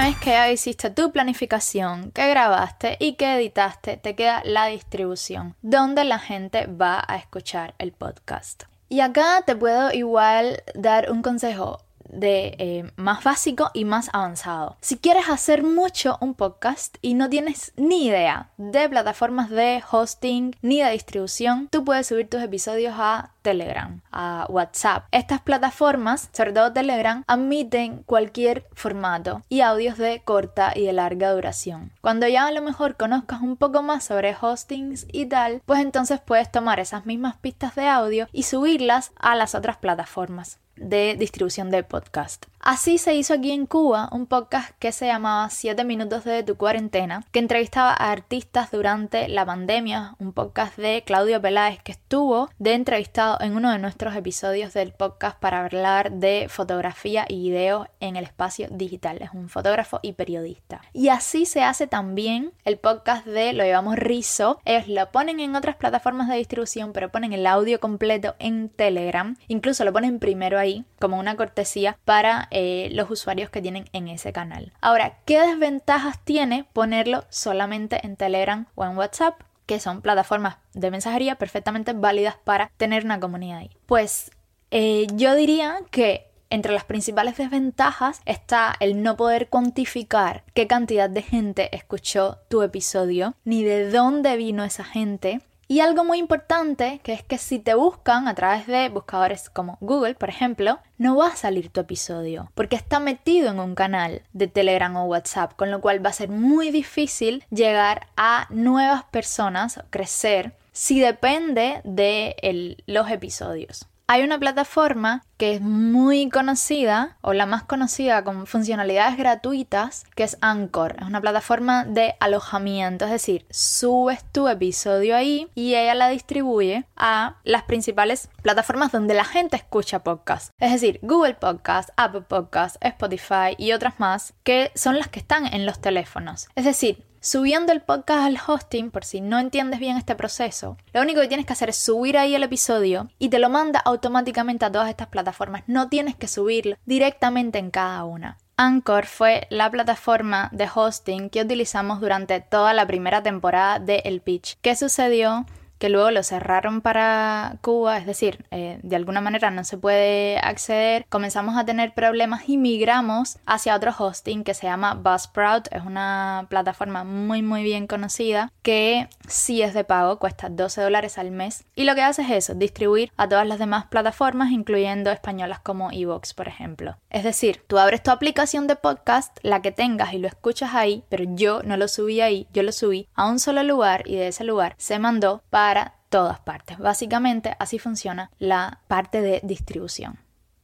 Una 0.00 0.08
vez 0.08 0.18
que 0.18 0.30
ya 0.30 0.50
hiciste 0.50 0.88
tu 0.88 1.12
planificación, 1.12 2.10
que 2.12 2.26
grabaste 2.26 2.96
y 2.98 3.16
que 3.16 3.34
editaste, 3.34 3.98
te 3.98 4.14
queda 4.14 4.40
la 4.46 4.64
distribución, 4.64 5.56
donde 5.60 6.04
la 6.04 6.18
gente 6.18 6.66
va 6.68 7.04
a 7.06 7.16
escuchar 7.16 7.74
el 7.76 7.92
podcast. 7.92 8.62
Y 8.88 9.00
acá 9.00 9.42
te 9.44 9.54
puedo 9.54 9.92
igual 9.92 10.62
dar 10.74 11.12
un 11.12 11.20
consejo 11.20 11.82
de 12.12 12.54
eh, 12.58 12.90
más 12.96 13.24
básico 13.24 13.70
y 13.74 13.84
más 13.84 14.10
avanzado. 14.12 14.76
Si 14.80 14.98
quieres 14.98 15.28
hacer 15.28 15.62
mucho 15.62 16.18
un 16.20 16.34
podcast 16.34 16.96
y 17.00 17.14
no 17.14 17.28
tienes 17.28 17.72
ni 17.76 18.06
idea 18.06 18.50
de 18.56 18.88
plataformas 18.88 19.50
de 19.50 19.82
hosting 19.90 20.56
ni 20.62 20.82
de 20.82 20.90
distribución, 20.90 21.68
tú 21.70 21.84
puedes 21.84 22.06
subir 22.06 22.28
tus 22.28 22.42
episodios 22.42 22.94
a 22.96 23.30
Telegram, 23.42 24.00
a 24.12 24.46
WhatsApp. 24.48 25.04
Estas 25.12 25.40
plataformas, 25.40 26.28
sobre 26.32 26.52
todo 26.52 26.72
Telegram, 26.72 27.24
admiten 27.26 28.02
cualquier 28.02 28.66
formato 28.72 29.42
y 29.48 29.62
audios 29.62 29.98
de 29.98 30.22
corta 30.24 30.72
y 30.74 30.84
de 30.84 30.92
larga 30.92 31.32
duración. 31.32 31.92
Cuando 32.00 32.28
ya 32.28 32.46
a 32.46 32.52
lo 32.52 32.62
mejor 32.62 32.96
conozcas 32.96 33.40
un 33.40 33.56
poco 33.56 33.82
más 33.82 34.04
sobre 34.04 34.36
hostings 34.38 35.06
y 35.10 35.26
tal, 35.26 35.62
pues 35.66 35.80
entonces 35.80 36.20
puedes 36.20 36.50
tomar 36.50 36.80
esas 36.80 37.06
mismas 37.06 37.36
pistas 37.36 37.74
de 37.74 37.88
audio 37.88 38.28
y 38.32 38.42
subirlas 38.44 39.12
a 39.16 39.34
las 39.36 39.54
otras 39.54 39.78
plataformas 39.78 40.58
de 40.80 41.14
distribución 41.16 41.70
de 41.70 41.84
podcast. 41.84 42.46
Así 42.62 42.98
se 42.98 43.14
hizo 43.14 43.32
aquí 43.32 43.52
en 43.52 43.64
Cuba 43.64 44.10
un 44.12 44.26
podcast 44.26 44.72
que 44.78 44.92
se 44.92 45.06
llamaba 45.06 45.48
7 45.48 45.82
minutos 45.82 46.24
de 46.24 46.42
tu 46.42 46.58
cuarentena, 46.58 47.24
que 47.32 47.38
entrevistaba 47.38 47.92
a 47.92 48.12
artistas 48.12 48.70
durante 48.70 49.28
la 49.28 49.46
pandemia, 49.46 50.14
un 50.18 50.34
podcast 50.34 50.76
de 50.76 51.02
Claudio 51.06 51.40
Peláez 51.40 51.82
que 51.82 51.92
estuvo 51.92 52.50
de 52.58 52.74
entrevistado 52.74 53.38
en 53.40 53.56
uno 53.56 53.72
de 53.72 53.78
nuestros 53.78 54.14
episodios 54.14 54.74
del 54.74 54.92
podcast 54.92 55.38
para 55.40 55.64
hablar 55.64 56.12
de 56.12 56.48
fotografía 56.50 57.24
y 57.26 57.40
video 57.40 57.88
en 57.98 58.16
el 58.16 58.24
espacio 58.24 58.68
digital. 58.70 59.22
Es 59.22 59.30
un 59.32 59.48
fotógrafo 59.48 59.98
y 60.02 60.12
periodista. 60.12 60.82
Y 60.92 61.08
así 61.08 61.46
se 61.46 61.62
hace 61.62 61.86
también 61.86 62.52
el 62.66 62.76
podcast 62.76 63.24
de 63.24 63.54
Lo 63.54 63.64
llevamos 63.64 63.96
Rizo. 63.96 64.60
Ellos 64.66 64.86
lo 64.86 65.10
ponen 65.10 65.40
en 65.40 65.56
otras 65.56 65.76
plataformas 65.76 66.28
de 66.28 66.36
distribución, 66.36 66.92
pero 66.92 67.10
ponen 67.10 67.32
el 67.32 67.46
audio 67.46 67.80
completo 67.80 68.34
en 68.38 68.68
Telegram. 68.68 69.34
Incluso 69.48 69.86
lo 69.86 69.94
ponen 69.94 70.18
primero 70.18 70.58
ahí 70.58 70.84
como 70.98 71.18
una 71.18 71.36
cortesía 71.36 71.96
para 72.04 72.48
eh, 72.50 72.88
los 72.92 73.10
usuarios 73.10 73.50
que 73.50 73.62
tienen 73.62 73.84
en 73.92 74.08
ese 74.08 74.32
canal. 74.32 74.72
Ahora, 74.80 75.18
¿qué 75.24 75.40
desventajas 75.40 76.18
tiene 76.24 76.64
ponerlo 76.72 77.24
solamente 77.28 78.04
en 78.04 78.16
Telegram 78.16 78.66
o 78.74 78.84
en 78.84 78.96
WhatsApp? 78.96 79.40
que 79.66 79.78
son 79.78 80.00
plataformas 80.02 80.56
de 80.74 80.90
mensajería 80.90 81.36
perfectamente 81.36 81.92
válidas 81.92 82.34
para 82.42 82.72
tener 82.76 83.04
una 83.04 83.20
comunidad 83.20 83.58
ahí. 83.58 83.70
Pues 83.86 84.32
eh, 84.72 85.06
yo 85.14 85.36
diría 85.36 85.78
que 85.92 86.26
entre 86.50 86.72
las 86.72 86.84
principales 86.84 87.36
desventajas 87.36 88.20
está 88.26 88.74
el 88.80 89.02
no 89.02 89.16
poder 89.16 89.48
cuantificar 89.48 90.42
qué 90.54 90.66
cantidad 90.66 91.08
de 91.08 91.22
gente 91.22 91.74
escuchó 91.74 92.38
tu 92.48 92.62
episodio, 92.62 93.34
ni 93.44 93.62
de 93.62 93.90
dónde 93.90 94.36
vino 94.36 94.64
esa 94.64 94.82
gente, 94.82 95.40
y 95.70 95.78
algo 95.78 96.02
muy 96.02 96.18
importante, 96.18 97.00
que 97.04 97.12
es 97.12 97.22
que 97.22 97.38
si 97.38 97.60
te 97.60 97.74
buscan 97.74 98.26
a 98.26 98.34
través 98.34 98.66
de 98.66 98.88
buscadores 98.88 99.48
como 99.48 99.78
Google, 99.80 100.16
por 100.16 100.28
ejemplo, 100.28 100.80
no 100.98 101.14
va 101.14 101.28
a 101.28 101.36
salir 101.36 101.68
tu 101.68 101.78
episodio, 101.78 102.50
porque 102.56 102.74
está 102.74 102.98
metido 102.98 103.52
en 103.52 103.60
un 103.60 103.76
canal 103.76 104.22
de 104.32 104.48
Telegram 104.48 104.96
o 104.96 105.04
WhatsApp, 105.04 105.52
con 105.54 105.70
lo 105.70 105.80
cual 105.80 106.04
va 106.04 106.10
a 106.10 106.12
ser 106.12 106.28
muy 106.28 106.72
difícil 106.72 107.44
llegar 107.50 108.08
a 108.16 108.48
nuevas 108.50 109.04
personas, 109.04 109.80
crecer, 109.90 110.56
si 110.72 110.98
depende 110.98 111.82
de 111.84 112.74
los 112.86 113.08
episodios. 113.08 113.86
Hay 114.12 114.24
una 114.24 114.40
plataforma 114.40 115.22
que 115.36 115.54
es 115.54 115.60
muy 115.60 116.30
conocida 116.30 117.16
o 117.20 117.32
la 117.32 117.46
más 117.46 117.62
conocida 117.62 118.24
con 118.24 118.48
funcionalidades 118.48 119.16
gratuitas 119.16 120.04
que 120.16 120.24
es 120.24 120.36
Anchor. 120.40 120.96
Es 120.98 121.06
una 121.06 121.20
plataforma 121.20 121.84
de 121.84 122.16
alojamiento, 122.18 123.04
es 123.04 123.12
decir, 123.12 123.46
subes 123.50 124.24
tu 124.32 124.48
episodio 124.48 125.14
ahí 125.14 125.46
y 125.54 125.76
ella 125.76 125.94
la 125.94 126.08
distribuye 126.08 126.86
a 126.96 127.36
las 127.44 127.62
principales 127.62 128.30
plataformas 128.42 128.90
donde 128.90 129.14
la 129.14 129.24
gente 129.24 129.54
escucha 129.54 130.02
podcast. 130.02 130.54
Es 130.58 130.72
decir, 130.72 130.98
Google 131.02 131.34
Podcast, 131.34 131.90
Apple 131.96 132.22
Podcast, 132.22 132.78
Spotify 132.80 133.54
y 133.58 133.70
otras 133.70 134.00
más 134.00 134.34
que 134.42 134.72
son 134.74 134.98
las 134.98 135.06
que 135.06 135.20
están 135.20 135.46
en 135.46 135.66
los 135.66 135.80
teléfonos. 135.80 136.48
Es 136.56 136.64
decir, 136.64 137.06
subiendo 137.20 137.72
el 137.72 137.82
podcast 137.82 138.22
al 138.22 138.38
hosting, 138.46 138.90
por 138.90 139.04
si 139.04 139.20
no 139.20 139.38
entiendes 139.38 139.78
bien 139.78 139.96
este 139.96 140.14
proceso, 140.14 140.76
lo 140.92 141.02
único 141.02 141.20
que 141.20 141.28
tienes 141.28 141.46
que 141.46 141.52
hacer 141.52 141.68
es 141.68 141.76
subir 141.76 142.18
ahí 142.18 142.34
el 142.34 142.42
episodio 142.42 143.10
y 143.18 143.28
te 143.28 143.38
lo 143.38 143.50
manda 143.50 143.80
automáticamente 143.80 144.64
a 144.64 144.72
todas 144.72 144.88
estas 144.88 145.08
plataformas. 145.08 145.62
No 145.66 145.88
tienes 145.88 146.16
que 146.16 146.28
subirlo 146.28 146.76
directamente 146.86 147.58
en 147.58 147.70
cada 147.70 148.04
una. 148.04 148.38
Anchor 148.56 149.06
fue 149.06 149.46
la 149.48 149.70
plataforma 149.70 150.50
de 150.52 150.68
hosting 150.74 151.30
que 151.30 151.40
utilizamos 151.40 152.00
durante 152.00 152.40
toda 152.40 152.74
la 152.74 152.86
primera 152.86 153.22
temporada 153.22 153.78
de 153.78 154.02
El 154.04 154.20
Pitch. 154.20 154.58
¿Qué 154.60 154.76
sucedió? 154.76 155.46
Que 155.80 155.88
luego 155.88 156.10
lo 156.10 156.22
cerraron 156.22 156.82
para 156.82 157.56
Cuba, 157.62 157.96
es 157.96 158.04
decir, 158.04 158.44
eh, 158.50 158.78
de 158.82 158.96
alguna 158.96 159.22
manera 159.22 159.50
no 159.50 159.64
se 159.64 159.78
puede 159.78 160.38
acceder, 160.38 161.06
comenzamos 161.08 161.56
a 161.56 161.64
tener 161.64 161.94
problemas 161.94 162.50
y 162.50 162.58
migramos 162.58 163.38
hacia 163.46 163.74
otro 163.74 163.92
hosting 163.98 164.44
que 164.44 164.52
se 164.52 164.66
llama 164.66 164.92
Buzzsprout, 164.92 165.68
es 165.72 165.82
una 165.82 166.46
plataforma 166.50 167.02
muy 167.04 167.40
muy 167.40 167.62
bien 167.62 167.86
conocida 167.86 168.52
que 168.60 169.08
sí 169.26 169.62
es 169.62 169.72
de 169.72 169.84
pago, 169.84 170.18
cuesta 170.18 170.50
12 170.50 170.82
dólares 170.82 171.16
al 171.16 171.30
mes 171.30 171.64
y 171.74 171.84
lo 171.84 171.94
que 171.94 172.02
hace 172.02 172.22
es 172.22 172.30
eso, 172.30 172.54
distribuir 172.54 173.10
a 173.16 173.26
todas 173.26 173.46
las 173.46 173.58
demás 173.58 173.86
plataformas, 173.86 174.50
incluyendo 174.50 175.10
españolas 175.10 175.60
como 175.60 175.90
Evox, 175.90 176.34
por 176.34 176.46
ejemplo. 176.46 176.98
Es 177.08 177.24
decir, 177.24 177.64
tú 177.66 177.78
abres 177.78 178.02
tu 178.02 178.10
aplicación 178.10 178.66
de 178.66 178.76
podcast, 178.76 179.38
la 179.40 179.62
que 179.62 179.72
tengas 179.72 180.12
y 180.12 180.18
lo 180.18 180.28
escuchas 180.28 180.74
ahí, 180.74 181.04
pero 181.08 181.24
yo 181.26 181.62
no 181.62 181.78
lo 181.78 181.88
subí 181.88 182.20
ahí, 182.20 182.48
yo 182.52 182.62
lo 182.62 182.72
subí 182.72 183.08
a 183.14 183.26
un 183.26 183.38
solo 183.38 183.62
lugar 183.62 184.02
y 184.06 184.16
de 184.16 184.28
ese 184.28 184.44
lugar 184.44 184.74
se 184.76 184.98
mandó 184.98 185.42
para 185.48 185.69
para 185.70 185.94
todas 186.08 186.40
partes. 186.40 186.78
Básicamente 186.78 187.54
así 187.60 187.78
funciona 187.78 188.32
la 188.40 188.80
parte 188.88 189.20
de 189.20 189.38
distribución. 189.44 190.18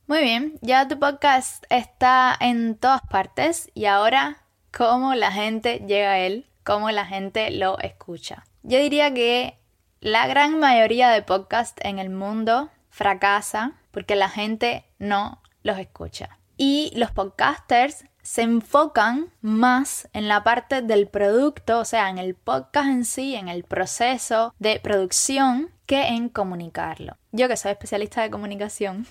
Muy 0.08 0.20
bien, 0.20 0.58
ya 0.62 0.88
tu 0.88 0.98
podcast 0.98 1.64
está 1.70 2.36
en 2.40 2.74
todas 2.74 3.02
partes 3.02 3.70
y 3.72 3.84
ahora 3.84 4.38
cómo 4.76 5.14
la 5.14 5.30
gente 5.30 5.84
llega 5.86 6.10
a 6.10 6.18
él, 6.18 6.50
cómo 6.64 6.90
la 6.90 7.06
gente 7.06 7.52
lo 7.52 7.78
escucha. 7.78 8.46
Yo 8.64 8.80
diría 8.80 9.14
que 9.14 9.60
la 10.00 10.26
gran 10.26 10.58
mayoría 10.58 11.10
de 11.10 11.22
podcasts 11.22 11.80
en 11.84 12.00
el 12.00 12.10
mundo 12.10 12.68
fracasa 12.90 13.74
porque 13.92 14.16
la 14.16 14.28
gente 14.28 14.86
no 14.98 15.40
los 15.62 15.78
escucha. 15.78 16.40
Y 16.56 16.90
los 16.96 17.12
podcasters 17.12 18.06
se 18.26 18.42
enfocan 18.42 19.32
más 19.40 20.08
en 20.12 20.26
la 20.26 20.42
parte 20.42 20.82
del 20.82 21.06
producto, 21.06 21.78
o 21.78 21.84
sea, 21.84 22.10
en 22.10 22.18
el 22.18 22.34
podcast 22.34 22.88
en 22.88 23.04
sí, 23.04 23.36
en 23.36 23.48
el 23.48 23.62
proceso 23.62 24.52
de 24.58 24.80
producción, 24.80 25.70
que 25.86 26.08
en 26.08 26.28
comunicarlo. 26.28 27.16
Yo 27.30 27.46
que 27.46 27.56
soy 27.56 27.70
especialista 27.70 28.22
de 28.22 28.30
comunicación, 28.30 29.06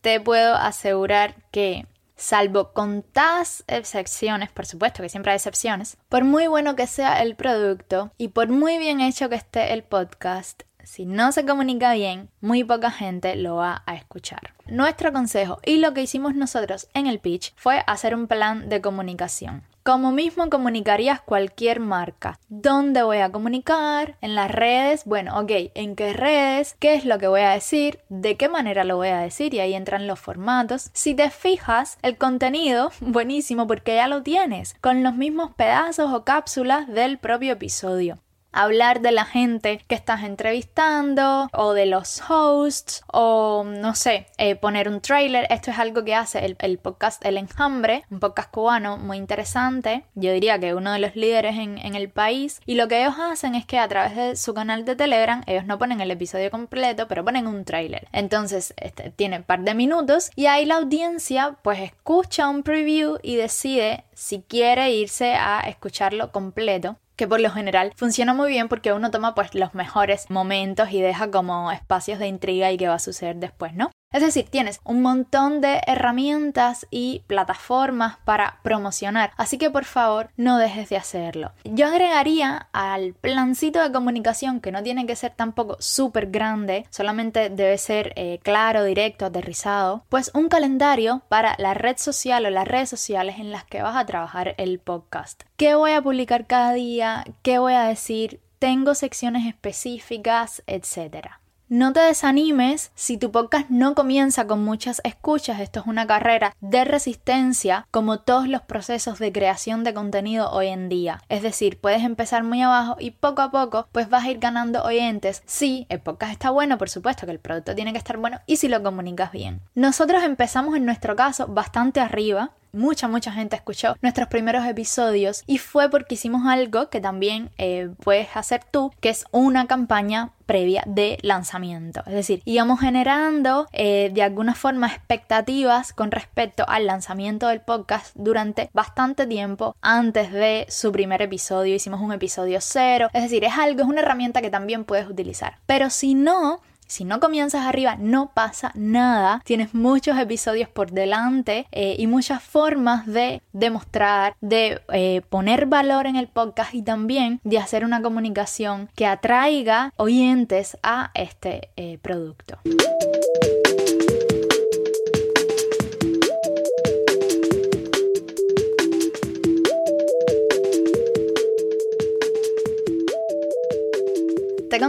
te 0.00 0.18
puedo 0.18 0.54
asegurar 0.54 1.34
que, 1.50 1.86
salvo 2.16 2.72
contadas 2.72 3.64
excepciones, 3.66 4.50
por 4.50 4.64
supuesto 4.64 5.02
que 5.02 5.10
siempre 5.10 5.32
hay 5.32 5.36
excepciones, 5.36 5.98
por 6.08 6.24
muy 6.24 6.46
bueno 6.46 6.74
que 6.74 6.86
sea 6.86 7.20
el 7.20 7.36
producto 7.36 8.12
y 8.16 8.28
por 8.28 8.48
muy 8.48 8.78
bien 8.78 9.02
hecho 9.02 9.28
que 9.28 9.34
esté 9.34 9.74
el 9.74 9.82
podcast, 9.82 10.62
si 10.86 11.06
no 11.06 11.32
se 11.32 11.44
comunica 11.44 11.92
bien, 11.94 12.28
muy 12.40 12.64
poca 12.64 12.90
gente 12.90 13.36
lo 13.36 13.56
va 13.56 13.82
a 13.86 13.94
escuchar. 13.94 14.54
Nuestro 14.66 15.12
consejo 15.12 15.58
y 15.64 15.76
lo 15.76 15.94
que 15.94 16.02
hicimos 16.02 16.34
nosotros 16.34 16.88
en 16.94 17.06
el 17.06 17.18
pitch 17.18 17.54
fue 17.56 17.82
hacer 17.86 18.14
un 18.14 18.26
plan 18.26 18.68
de 18.68 18.80
comunicación. 18.80 19.62
Como 19.84 20.12
mismo 20.12 20.48
comunicarías 20.48 21.20
cualquier 21.20 21.78
marca. 21.78 22.38
¿Dónde 22.48 23.02
voy 23.02 23.18
a 23.18 23.30
comunicar? 23.30 24.16
¿En 24.22 24.34
las 24.34 24.50
redes? 24.50 25.04
Bueno, 25.04 25.38
ok, 25.38 25.50
¿en 25.74 25.94
qué 25.94 26.14
redes? 26.14 26.74
¿Qué 26.78 26.94
es 26.94 27.04
lo 27.04 27.18
que 27.18 27.28
voy 27.28 27.42
a 27.42 27.50
decir? 27.50 28.00
¿De 28.08 28.38
qué 28.38 28.48
manera 28.48 28.84
lo 28.84 28.96
voy 28.96 29.08
a 29.08 29.18
decir? 29.18 29.52
Y 29.52 29.60
ahí 29.60 29.74
entran 29.74 30.06
los 30.06 30.18
formatos. 30.18 30.88
Si 30.94 31.14
te 31.14 31.28
fijas, 31.28 31.98
el 32.00 32.16
contenido, 32.16 32.92
buenísimo 33.00 33.66
porque 33.66 33.96
ya 33.96 34.08
lo 34.08 34.22
tienes, 34.22 34.74
con 34.80 35.02
los 35.02 35.16
mismos 35.16 35.52
pedazos 35.54 36.14
o 36.14 36.24
cápsulas 36.24 36.88
del 36.88 37.18
propio 37.18 37.52
episodio. 37.52 38.20
Hablar 38.54 39.00
de 39.00 39.12
la 39.12 39.24
gente 39.24 39.84
que 39.86 39.94
estás 39.94 40.22
entrevistando 40.22 41.48
o 41.52 41.72
de 41.74 41.86
los 41.86 42.22
hosts 42.28 43.02
o 43.12 43.64
no 43.66 43.94
sé, 43.94 44.26
eh, 44.38 44.54
poner 44.56 44.88
un 44.88 45.00
trailer. 45.00 45.46
Esto 45.50 45.70
es 45.70 45.78
algo 45.78 46.04
que 46.04 46.14
hace 46.14 46.44
el, 46.44 46.56
el, 46.60 46.78
podcast 46.78 47.24
El 47.24 47.36
Enjambre, 47.36 48.04
un 48.10 48.20
podcast 48.20 48.50
cubano 48.50 48.96
muy 48.96 49.18
interesante. 49.18 50.04
Yo 50.14 50.32
diría 50.32 50.58
que 50.58 50.74
uno 50.74 50.92
de 50.92 51.00
los 51.00 51.16
líderes 51.16 51.56
en, 51.58 51.78
en 51.78 51.94
el 51.94 52.08
país. 52.08 52.60
Y 52.64 52.76
lo 52.76 52.88
que 52.88 53.02
ellos 53.02 53.16
hacen 53.18 53.54
es 53.54 53.66
que 53.66 53.78
a 53.78 53.88
través 53.88 54.16
de 54.16 54.36
su 54.36 54.54
canal 54.54 54.84
de 54.84 54.96
Telegram, 54.96 55.42
ellos 55.46 55.66
no 55.66 55.78
ponen 55.78 56.00
el 56.00 56.10
episodio 56.10 56.50
completo, 56.50 57.08
pero 57.08 57.24
ponen 57.24 57.46
un 57.46 57.64
trailer. 57.64 58.08
Entonces, 58.12 58.72
este, 58.76 59.10
tiene 59.10 59.38
un 59.38 59.42
par 59.42 59.60
de 59.60 59.74
minutos 59.74 60.30
y 60.36 60.46
ahí 60.46 60.64
la 60.64 60.76
audiencia 60.76 61.56
pues 61.62 61.80
escucha 61.80 62.48
un 62.48 62.62
preview 62.62 63.18
y 63.22 63.36
decide 63.36 64.04
si 64.14 64.42
quiere 64.42 64.92
irse 64.92 65.34
a 65.34 65.60
escucharlo 65.60 66.30
completo 66.30 66.98
que 67.16 67.28
por 67.28 67.40
lo 67.40 67.50
general 67.50 67.92
funciona 67.96 68.34
muy 68.34 68.50
bien 68.50 68.68
porque 68.68 68.92
uno 68.92 69.10
toma 69.10 69.34
pues 69.34 69.54
los 69.54 69.74
mejores 69.74 70.30
momentos 70.30 70.90
y 70.90 71.00
deja 71.00 71.30
como 71.30 71.70
espacios 71.72 72.18
de 72.18 72.26
intriga 72.26 72.70
y 72.72 72.76
qué 72.76 72.88
va 72.88 72.94
a 72.94 72.98
suceder 72.98 73.36
después, 73.36 73.74
¿no? 73.74 73.90
Es 74.14 74.22
decir, 74.22 74.48
tienes 74.48 74.80
un 74.84 75.02
montón 75.02 75.60
de 75.60 75.80
herramientas 75.88 76.86
y 76.88 77.24
plataformas 77.26 78.18
para 78.24 78.60
promocionar, 78.62 79.32
así 79.36 79.58
que 79.58 79.72
por 79.72 79.84
favor 79.84 80.30
no 80.36 80.56
dejes 80.56 80.88
de 80.88 80.96
hacerlo. 80.96 81.50
Yo 81.64 81.88
agregaría 81.88 82.68
al 82.72 83.14
plancito 83.14 83.82
de 83.82 83.90
comunicación, 83.90 84.60
que 84.60 84.70
no 84.70 84.84
tiene 84.84 85.04
que 85.04 85.16
ser 85.16 85.32
tampoco 85.32 85.76
súper 85.80 86.30
grande, 86.30 86.86
solamente 86.90 87.50
debe 87.50 87.76
ser 87.76 88.12
eh, 88.14 88.38
claro, 88.44 88.84
directo, 88.84 89.26
aterrizado, 89.26 90.04
pues 90.08 90.30
un 90.32 90.48
calendario 90.48 91.22
para 91.28 91.56
la 91.58 91.74
red 91.74 91.96
social 91.98 92.46
o 92.46 92.50
las 92.50 92.68
redes 92.68 92.90
sociales 92.90 93.40
en 93.40 93.50
las 93.50 93.64
que 93.64 93.82
vas 93.82 93.96
a 93.96 94.06
trabajar 94.06 94.54
el 94.58 94.78
podcast. 94.78 95.42
¿Qué 95.56 95.74
voy 95.74 95.90
a 95.90 96.02
publicar 96.02 96.46
cada 96.46 96.72
día? 96.72 97.24
¿Qué 97.42 97.58
voy 97.58 97.72
a 97.72 97.82
decir? 97.82 98.40
Tengo 98.60 98.94
secciones 98.94 99.44
específicas, 99.44 100.62
etcétera. 100.68 101.40
No 101.70 101.94
te 101.94 102.00
desanimes 102.00 102.92
si 102.94 103.16
tu 103.16 103.32
podcast 103.32 103.70
no 103.70 103.94
comienza 103.94 104.46
con 104.46 104.62
muchas 104.62 105.00
escuchas. 105.02 105.60
Esto 105.60 105.80
es 105.80 105.86
una 105.86 106.06
carrera 106.06 106.54
de 106.60 106.84
resistencia 106.84 107.86
como 107.90 108.20
todos 108.20 108.48
los 108.48 108.60
procesos 108.60 109.18
de 109.18 109.32
creación 109.32 109.82
de 109.82 109.94
contenido 109.94 110.50
hoy 110.50 110.66
en 110.66 110.90
día. 110.90 111.22
Es 111.30 111.42
decir, 111.42 111.80
puedes 111.80 112.02
empezar 112.02 112.44
muy 112.44 112.60
abajo 112.60 112.96
y 113.00 113.12
poco 113.12 113.40
a 113.40 113.50
poco 113.50 113.88
pues 113.92 114.10
vas 114.10 114.24
a 114.24 114.30
ir 114.30 114.40
ganando 114.40 114.82
oyentes. 114.82 115.42
Si 115.46 115.86
el 115.88 116.00
podcast 116.00 116.32
está 116.32 116.50
bueno, 116.50 116.76
por 116.76 116.90
supuesto 116.90 117.24
que 117.24 117.32
el 117.32 117.40
producto 117.40 117.74
tiene 117.74 117.92
que 117.92 117.98
estar 117.98 118.18
bueno 118.18 118.40
y 118.44 118.56
si 118.56 118.68
lo 118.68 118.82
comunicas 118.82 119.32
bien. 119.32 119.62
Nosotros 119.74 120.22
empezamos 120.22 120.76
en 120.76 120.84
nuestro 120.84 121.16
caso 121.16 121.46
bastante 121.46 121.98
arriba 122.00 122.50
mucha, 122.74 123.08
mucha 123.08 123.32
gente 123.32 123.56
escuchó 123.56 123.96
nuestros 124.02 124.28
primeros 124.28 124.66
episodios 124.66 125.42
y 125.46 125.58
fue 125.58 125.88
porque 125.88 126.14
hicimos 126.14 126.46
algo 126.46 126.90
que 126.90 127.00
también 127.00 127.50
eh, 127.58 127.90
puedes 128.02 128.36
hacer 128.36 128.62
tú, 128.70 128.92
que 129.00 129.08
es 129.08 129.24
una 129.30 129.66
campaña 129.66 130.32
previa 130.46 130.82
de 130.86 131.18
lanzamiento. 131.22 132.02
Es 132.06 132.12
decir, 132.12 132.42
íbamos 132.44 132.80
generando 132.80 133.66
eh, 133.72 134.10
de 134.12 134.22
alguna 134.22 134.54
forma 134.54 134.88
expectativas 134.88 135.92
con 135.92 136.10
respecto 136.10 136.64
al 136.68 136.86
lanzamiento 136.86 137.48
del 137.48 137.60
podcast 137.60 138.14
durante 138.14 138.70
bastante 138.72 139.26
tiempo 139.26 139.74
antes 139.80 140.32
de 140.32 140.66
su 140.68 140.92
primer 140.92 141.22
episodio. 141.22 141.74
Hicimos 141.74 142.00
un 142.00 142.12
episodio 142.12 142.58
cero. 142.60 143.08
Es 143.12 143.22
decir, 143.22 143.44
es 143.44 143.56
algo, 143.56 143.82
es 143.82 143.88
una 143.88 144.02
herramienta 144.02 144.42
que 144.42 144.50
también 144.50 144.84
puedes 144.84 145.08
utilizar. 145.08 145.58
Pero 145.66 145.90
si 145.90 146.14
no, 146.14 146.60
si 146.86 147.04
no 147.04 147.20
comienzas 147.20 147.66
arriba, 147.66 147.96
no 147.98 148.30
pasa 148.34 148.72
nada. 148.74 149.42
Tienes 149.44 149.74
muchos 149.74 150.18
episodios 150.18 150.68
por 150.68 150.92
delante 150.92 151.66
eh, 151.72 151.96
y 151.98 152.06
muchas 152.06 152.42
formas 152.42 153.06
de 153.06 153.42
demostrar, 153.52 154.36
de 154.40 154.80
eh, 154.92 155.22
poner 155.28 155.66
valor 155.66 156.06
en 156.06 156.16
el 156.16 156.28
podcast 156.28 156.74
y 156.74 156.82
también 156.82 157.40
de 157.44 157.58
hacer 157.58 157.84
una 157.84 158.02
comunicación 158.02 158.88
que 158.94 159.06
atraiga 159.06 159.92
oyentes 159.96 160.76
a 160.82 161.10
este 161.14 161.70
eh, 161.76 161.98
producto. 162.02 162.58